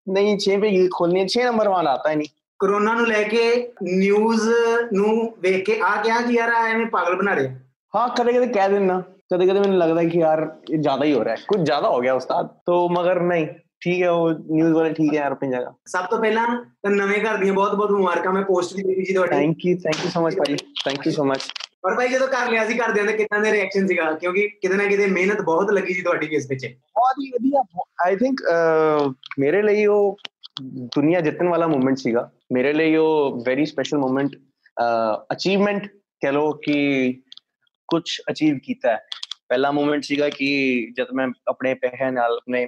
नहीं 0.06 0.34
छह 0.38 0.60
पे 0.64 0.70
गीटी 0.70 0.92
खोलनी 0.92 1.20
है 1.20 1.26
छह 1.28 1.46
नंबर 1.46 1.70
वाला 1.70 1.92
आता 1.92 2.10
है 2.10 2.16
नहीं 2.16 2.34
ਕਰੋਨਾ 2.60 2.92
ਨੂੰ 2.94 3.06
ਲੈ 3.06 3.22
ਕੇ 3.24 3.40
ਨਿਊਜ਼ 3.84 4.44
ਨੂੰ 4.92 5.10
ਵੇਖ 5.40 5.64
ਕੇ 5.64 5.78
ਆ 5.84 5.90
ਕਿਹਾ 6.02 6.20
ਕਿ 6.20 6.34
ਯਾਰ 6.34 6.52
ਆ 6.52 6.62
ਐਵੇਂ 6.68 6.86
ਪਾਗਲ 6.92 7.16
ਬਣਾ 7.16 7.34
ਰਹੇ 7.34 7.46
ਆ। 7.46 7.50
हाँ 7.94 8.04
कदे 8.14 8.32
कदे 8.32 8.46
कह 8.54 8.64
देना 9.30 9.36
कदे 9.36 9.46
कदे 9.46 9.60
मैंने 9.60 9.76
लगता 9.76 10.00
है 10.00 10.06
कि 10.06 10.22
यार 10.22 10.42
ये 10.70 10.78
ज्यादा 10.78 11.04
ही 11.04 11.12
हो 11.12 11.22
रहा 11.22 11.34
है 11.34 11.44
कुछ 11.48 11.60
ज्यादा 11.60 11.88
हो 11.88 12.00
गया 12.00 12.14
उस्ताद 12.14 12.50
तो 12.66 12.88
मगर 12.88 13.22
नहीं 13.22 13.46
ਠੀਕ 13.82 14.02
ਹੈ 14.02 14.10
ਉਹ 14.10 14.30
ਨਿਊਜ਼ 14.30 14.72
ਵਾਲੇ 14.72 14.92
ਠੀਕ 14.92 15.14
ਹੈ 15.14 15.18
ਯਾਰ 15.18 15.32
ਆਪਣੀ 15.32 15.50
ਜਗ੍ਹਾ 15.50 15.74
ਸਭ 15.86 16.04
ਤੋਂ 16.04 16.18
ਪਹਿਲਾਂ 16.18 16.46
ਤਾਂ 16.82 16.90
ਨਵੇਂ 16.90 17.18
ਘਰ 17.20 17.36
ਦੀਆਂ 17.36 17.52
ਬਹੁਤ 17.54 17.74
ਬਹੁਤ 17.74 17.90
ਮੁਬਾਰਕਾਂ 17.90 18.32
ਮੈਂ 18.32 18.42
ਪੋਸਟ 18.42 18.76
ਵੀ 18.76 18.82
ਦੇਖੀ 18.82 19.04
ਸੀ 19.04 19.14
ਤੁਹਾਡੀ 19.14 19.36
thank 19.36 19.64
you 19.66 19.76
thank 19.76 20.04
you 20.04 20.10
so 20.10 20.20
much 20.20 20.36
ਭਾਜੀ 20.36 20.56
ਥੈਂਕ 20.56 21.06
ਯੂ 21.06 21.12
ਸੋ 21.12 21.24
ਮਚ 21.24 21.40
ਪਰ 21.82 21.94
ਭਾਈ 21.94 22.08
ਜਦੋਂ 22.08 22.28
ਕਰ 22.28 22.50
ਲਿਆ 22.50 22.64
ਸੀ 22.66 22.78
ਘਰਦਿਆਂ 22.78 23.04
ਦੇ 23.06 23.12
ਕਿੰਨਾ 23.12 23.38
ਦੇ 23.38 23.52
ਰਿਐਕਸ਼ਨ 23.52 23.86
ਸੀਗਾ 23.86 24.12
ਕਿਉਂਕਿ 24.12 24.48
ਕਿਤੇ 24.48 24.74
ਨਾ 24.74 24.84
ਕਿਤੇ 24.84 25.06
ਮਿਹਨਤ 25.06 25.42
ਬਹੁਤ 25.42 25.70
ਲੱਗੀ 25.70 25.94
ਸੀ 25.94 26.02
ਤੁਹਾਡੀ 26.02 26.26
ਇਸ 26.26 26.48
ਪਿੱਛੇ 26.48 26.68
ਬਹੁਤ 26.68 27.14
ਹੀ 27.20 27.30
ਵਧੀਆ 27.30 27.62
ਆਈ 28.06 28.16
ਥਿੰਕ 28.16 28.40
ਮੇਰੇ 29.38 29.62
ਲਈ 29.62 29.86
ਉਹ 29.86 30.16
ਦੁਨੀਆ 30.96 31.20
ਜਿੱਤਣ 31.20 31.48
ਵਾਲਾ 31.48 31.66
ਮੂਮੈਂਟ 31.66 31.98
ਸੀਗਾ 31.98 32.30
ਮੇਰੇ 32.52 32.72
ਲਈ 32.72 32.96
ਉਹ 32.96 33.42
ਵੈਰੀ 33.46 33.66
ਸਪੈਸ਼ਲ 33.66 33.98
ਮੂਮੈਂਟ 33.98 34.36
ਅਚੀਵਮੈਂਟ 35.32 35.86
ਕਹ 36.22 36.32
ਲੋ 36.32 36.52
ਕਿ 36.52 36.76
ਕੁਝ 37.87 38.03
ਅਚੀਵ 38.29 38.57
ਕੀਤਾ 38.63 38.91
ਹੈ। 38.91 38.99
ਪਹਿਲਾ 39.49 39.71
ਮੂਮੈਂਟ 39.71 40.03
ਸੀਗਾ 40.03 40.29
ਕਿ 40.29 40.47
ਜਦ 40.97 41.07
ਮੈਂ 41.13 41.27
ਆਪਣੇ 41.47 41.73
ਪੈਸੇ 41.73 42.11
ਨਾਲ 42.11 42.31
ਆਪਣੇ 42.31 42.67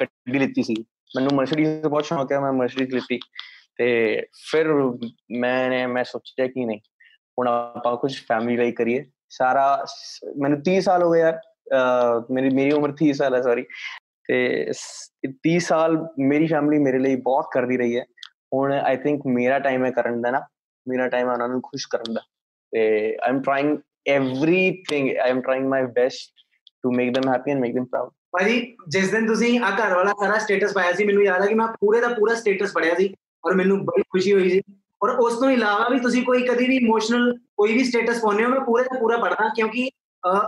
ਗੱਡੀ 0.00 0.38
ਲਿੱਤੀ 0.38 0.62
ਸੀ। 0.62 0.74
ਮੈਨੂੰ 1.16 1.30
ਮਰਸੀਡੀਜ਼ 1.34 1.70
ਦਾ 1.82 1.88
ਬਹੁਤ 1.88 2.04
ਸ਼ੌਕ 2.04 2.32
ਹੈ, 2.32 2.40
ਮੈਂ 2.40 2.52
ਮਰਸੀਡੀਜ਼ 2.52 2.94
ਲਿੱਤੀ। 2.94 3.18
ਤੇ 3.76 4.26
ਫਿਰ 4.50 4.72
ਮੈਂ 5.38 5.88
ਮੈਂ 5.88 6.04
ਸੋਚਿਆ 6.04 6.46
ਕਿ 6.46 6.64
ਨਹੀਂ, 6.64 6.78
ਹੁਣ 7.38 7.48
ਆਪਾਂ 7.48 7.96
ਕੁਝ 7.96 8.14
ਫੈਮਿਲੀ 8.28 8.56
ਲਈ 8.56 8.72
ਕਰੀਏ। 8.72 9.04
ਸਾਰਾ 9.30 9.84
ਮੈਨੂੰ 10.40 10.60
30 10.62 10.80
ਸਾਲ 10.80 11.02
ਹੋ 11.02 11.10
ਗਏ 11.12 11.20
ਯਾਰ। 11.20 11.40
ਮੇਰੀ 12.30 12.50
ਮੇਰੀ 12.50 12.70
ਉਮਰ 12.70 12.92
30 12.92 13.12
ਸਾਲ 13.12 13.34
ਹੈ 13.34 13.40
ਸੌਰੀ 13.42 13.64
ਤੇ 14.28 14.70
30 15.42 15.58
ਸਾਲ 15.58 15.96
ਮੇਰੀ 16.18 16.46
ਫੈਮਿਲੀ 16.46 16.82
ਮੇਰੇ 16.82 16.98
ਲਈ 16.98 17.16
ਬਹੁਤ 17.16 17.46
ਕਰਦੀ 17.52 17.76
ਰਹੀ 17.76 17.96
ਹੈ। 17.98 18.04
ਹੁਣ 18.54 18.72
ਆਈ 18.72 18.96
ਥਿੰਕ 18.96 19.22
ਮੇਰਾ 19.26 19.58
ਟਾਈਮ 19.58 19.84
ਹੈ 19.84 19.90
ਕਰਨ 19.90 20.20
ਦਾ 20.22 20.30
ਨਾ। 20.30 20.40
ਮੇਰਾ 20.88 21.08
ਟਾਈਮ 21.08 21.28
ਹੈ 21.28 21.32
ਉਹਨਾਂ 21.32 21.48
ਨੂੰ 21.48 21.60
ਖੁਸ਼ 21.62 21.86
ਕਰਨ 21.90 22.14
ਦਾ। 22.14 22.20
ਤੇ 22.72 22.80
I 23.22 23.30
am 23.30 23.42
trying 23.42 23.76
everything. 24.16 25.06
I 25.24 25.28
am 25.34 25.42
trying 25.46 25.66
my 25.74 25.82
best 25.98 26.44
to 26.82 26.92
make 26.98 27.12
them 27.16 27.28
happy 27.32 27.54
and 27.54 27.64
make 27.64 27.74
them 27.76 27.88
proud. 27.94 28.10
ਭਾਜੀ 28.32 28.76
ਜਿਸ 28.88 29.10
ਦਿਨ 29.10 29.26
ਤੁਸੀਂ 29.26 29.60
ਆ 29.60 29.70
ਘਰ 29.70 29.94
ਵਾਲਾ 29.94 30.12
ਸਾਰਾ 30.20 30.38
ਸਟੇਟਸ 30.38 30.72
ਪਾਇਆ 30.72 30.92
ਸੀ 30.92 31.04
ਮੈਨੂੰ 31.04 31.24
ਯਾਦ 31.24 31.42
ਆ 31.42 31.46
ਕਿ 31.46 31.54
ਮੈਂ 31.54 31.66
ਪੂਰੇ 31.66 32.00
ਦਾ 32.00 32.08
ਪੂਰਾ 32.08 32.34
ਸਟੇਟਸ 32.34 32.72
ਪੜਿਆ 32.72 32.94
ਸੀ 32.94 33.14
ਔਰ 33.46 33.54
ਮੈਨੂੰ 33.54 33.84
ਬੜੀ 33.84 34.02
ਖੁਸ਼ੀ 34.02 34.32
ਹੋਈ 34.32 34.50
ਸੀ। 34.50 34.60
ਔਰ 35.02 35.10
ਉਸ 35.10 35.38
ਤੋਂ 35.38 35.50
ਇਲਾਵਾ 35.50 35.88
ਵੀ 35.88 36.00
ਤੁਸੀਂ 36.00 36.22
ਕੋਈ 36.22 36.42
ਕਦੀ 36.42 36.66
ਵੀ 36.66 36.76
ਇਮੋਸ਼ਨਲ 36.76 37.38
ਕੋਈ 37.56 37.72
ਵੀ 37.72 37.84
ਸਟੇਟਸ 37.84 38.20
ਪਾਉਂਦੇ 38.22 38.44
ਹੋ 38.44 38.48
ਮੈਂ 38.48 38.60
ਪੂਰੇ 38.60 38.82
ਦਾ 38.82 38.98
ਪੂਰਾ 39.00 39.16
ਪੜਦਾ 39.16 39.48
ਕਿਉਂਕਿ 39.56 39.90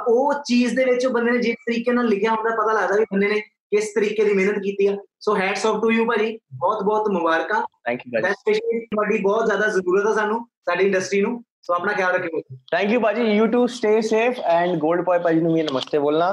ਉਹ 0.09 0.35
ਚੀਜ਼ 0.47 0.77
ਦੇ 0.77 0.85
ਵਿੱਚ 0.85 1.07
ਬੰਦੇ 1.07 1.31
ਨੇ 1.31 1.39
ਜਿਸ 1.39 1.55
ਤਰੀਕੇ 1.55 1.93
ਨਾਲ 1.93 2.07
ਲਿਖਿਆ 2.07 2.31
ਹੁੰਦਾ 2.31 2.51
ਪਤਾ 2.51 2.81
ਲੱਗਦਾ 2.81 2.97
ਵੀ 2.97 3.05
ਬੰਦੇ 3.05 3.29
ਨੇ 3.29 3.41
ਕਿਸ 3.41 3.93
ਤਰੀਕੇ 3.95 4.25
ਦੀ 4.25 4.33
ਮਿਹਨਤ 4.33 4.59
ਕੀਤੀ 4.59 4.87
ਆ। 4.87 4.97
So 5.21 5.37
hats 5.37 5.67
off 5.67 5.83
to 5.83 5.91
you 5.91 6.05
ਭਾਜੀ। 6.05 6.39
ਬਹੁਤ 6.53 6.83
ਬਹੁਤ 6.83 7.11
ਮੁਬਾਰਕਾਂ। 7.11 7.63
ਥੈਂਕ 7.63 8.01
ਯੂ 8.07 8.21
ਭਾਜੀ। 8.23 8.81
ਤੁਹਾਡੀ 8.81 9.19
ਬਹੁਤ 9.19 9.47
ਜ਼ਿਆਦਾ 9.47 9.67
ਜ਼ਰੂਰਤ 9.67 10.07
ਆ 10.07 10.13
ਸਾਨੂੰ 10.13 10.45
ਸਾਡੀ 10.45 10.85
ਇੰਡਸਟਰੀ 10.85 11.21
ਨੂੰ। 11.21 11.43
सो 11.63 11.75
अपना 11.75 11.93
ख्याल 11.93 12.13
रखिए 12.13 12.41
थैंक 12.75 12.93
यू 12.93 13.01
पाजी 13.01 13.23
you 13.23 13.47
too 13.47 13.67
stay 13.67 14.03
safe 14.03 14.39
and 14.41 14.79
gold 14.79 15.05
boy 15.05 15.19
पाजी 15.19 15.41
नु 15.41 15.57
नमस्ते 15.57 15.99
बोलना। 15.99 16.29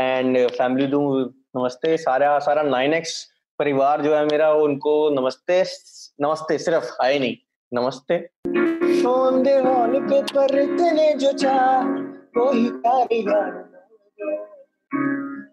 एंड 0.00 0.38
फैमिली 0.48 0.86
दू 0.86 1.00
नमस्ते। 1.56 1.96
सारा 1.96 2.38
सारा 2.38 2.62
नाइन 2.62 2.94
एक्स 2.94 3.12
परिवार 3.58 4.02
जो 4.02 4.14
है 4.14 4.24
मेरा, 4.26 4.52
उनको 4.52 4.92
नमस्ते। 5.10 5.62
नमस्ते, 6.20 6.58
सिर्फ़ 6.58 7.02
आए 7.02 7.18
नहीं। 7.18 7.36
नमस्ते। 7.74 8.18
फ़ोन 9.02 9.42
दे 9.42 9.56
हॉल 9.58 9.98
पे 10.00 10.22
पर 10.22 10.54
तेने 10.76 11.12
जो 11.14 11.32
चाह 11.32 11.82
कोई 12.38 12.68
कारीगर 12.86 13.58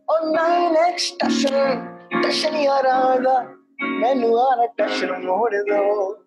और 0.10 0.22
9x 0.30 1.12
टशन 1.22 2.22
टशन 2.24 2.56
यारा 2.56 3.16
दा 3.18 3.36
मैनू 3.82 4.36
आरा 4.38 4.66
टशन 4.80 5.22
मोड़ 5.26 5.56
दो। 5.56 6.27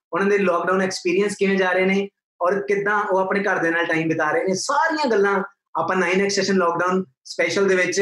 ਉਹਨਾਂ 0.13 0.27
ਦੇ 0.27 0.37
ਲੋਕਡਾਊਨ 0.37 0.81
ਐਕਸਪੀਰੀਅੰਸ 0.81 1.35
ਕਿਵੇਂ 1.39 1.57
ਜਾ 1.57 1.71
ਰਹੇ 1.71 1.85
ਨੇ 1.85 2.07
ਔਰ 2.41 2.59
ਕਿੱਦਾਂ 2.67 2.99
ਉਹ 3.03 3.17
ਆਪਣੇ 3.19 3.43
ਘਰ 3.43 3.59
ਦੇ 3.63 3.69
ਨਾਲ 3.71 3.85
ਟਾਈਮ 3.85 4.07
ਬਿਤਾ 4.09 4.31
ਰਹੇ 4.31 4.43
ਨੇ, 4.43 4.53
ਸਾਰੀਆਂ 4.53 5.09
ਗੱਲਾਂ 5.11 5.41
ਆਪਾਂ 5.75 5.95
9x 5.97 6.29
ਸੈਸ਼ਨ 6.35 6.55
ਲੋਕਡਾਊਨ 6.57 7.03
ਸਪੈਸ਼ਲ 7.25 7.67
ਦੇ 7.67 7.75
ਵਿੱਚ 7.75 7.99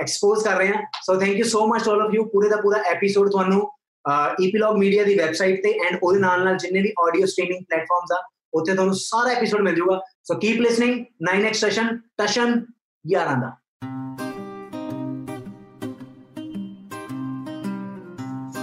ਐਕਸਪੋਜ਼ 0.00 0.44
ਕਰ 0.44 0.56
ਰਹੇ 0.58 0.68
ਹਾਂ। 0.68 0.82
So 1.04 1.18
thank 1.20 1.36
you 1.38 1.44
so 1.46 1.66
much 1.66 1.88
all 1.88 2.00
of 2.02 2.14
you 2.14 2.24
ਪੂਰੇ 2.32 2.48
ਦਾ 2.48 2.56
ਪੂਰਾ 2.62 2.78
ਐਪੀਸੋਡ 2.90 3.30
ਤੁਹਾਨੂੰ 3.30 3.60
ਈਪੀਲੌਗ 4.42 4.76
ਮੀਡੀਆ 4.78 5.04
ਦੀ 5.04 5.14
ਵੈਬਸਾਈਟ 5.18 5.62
ਤੇ 5.62 5.72
ਐਂਡ 5.86 5.98
ਉਹਦੇ 6.02 6.18
ਨਾਲ 6.20 6.44
ਨਾਲ 6.44 6.56
ਜਿੰਨੇ 6.58 6.80
ਵੀ 6.82 6.92
ਆਡੀਓ 7.06 7.26
ਸਟ੍ਰੀਮਿੰਗ 7.26 7.64
ਪਲੇਟਫਾਰਮਸ 7.64 8.12
ਆ, 8.12 8.22
ਉੱਥੇ 8.54 8.74
ਤੁਹਾਨੂੰ 8.74 8.94
ਸਾਰਾ 8.94 9.30
ਐਪੀਸੋਡ 9.32 9.60
ਮਿਲ 9.62 9.74
ਜਾਊਗਾ। 9.76 10.00
So 10.24 10.38
keep 10.40 10.60
listening 10.60 11.04
9x 11.28 11.60
session 11.60 11.96
Tashan 12.18 12.60
ਯਾਰਾਂ 13.04 13.36
ਦਾ 13.36 13.56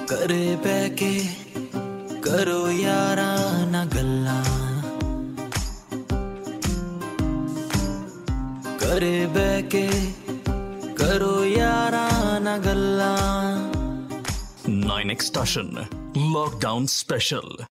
ਕਰੇ 0.09 0.55
ਬੈ 0.63 0.87
ਕੇ 0.97 1.11
करो 2.33 2.61
यारा 2.71 3.31
ना 3.65 3.83
गल्ला। 3.85 4.37
करे 8.79 9.25
बैके 9.27 9.87
करो 10.99 11.43
यारा 11.43 12.07
ना 12.39 12.57
गल्ला। 12.57 13.11
Nine 14.67 15.11
extension 15.11 15.69
lockdown 16.33 16.85
special 16.95 17.65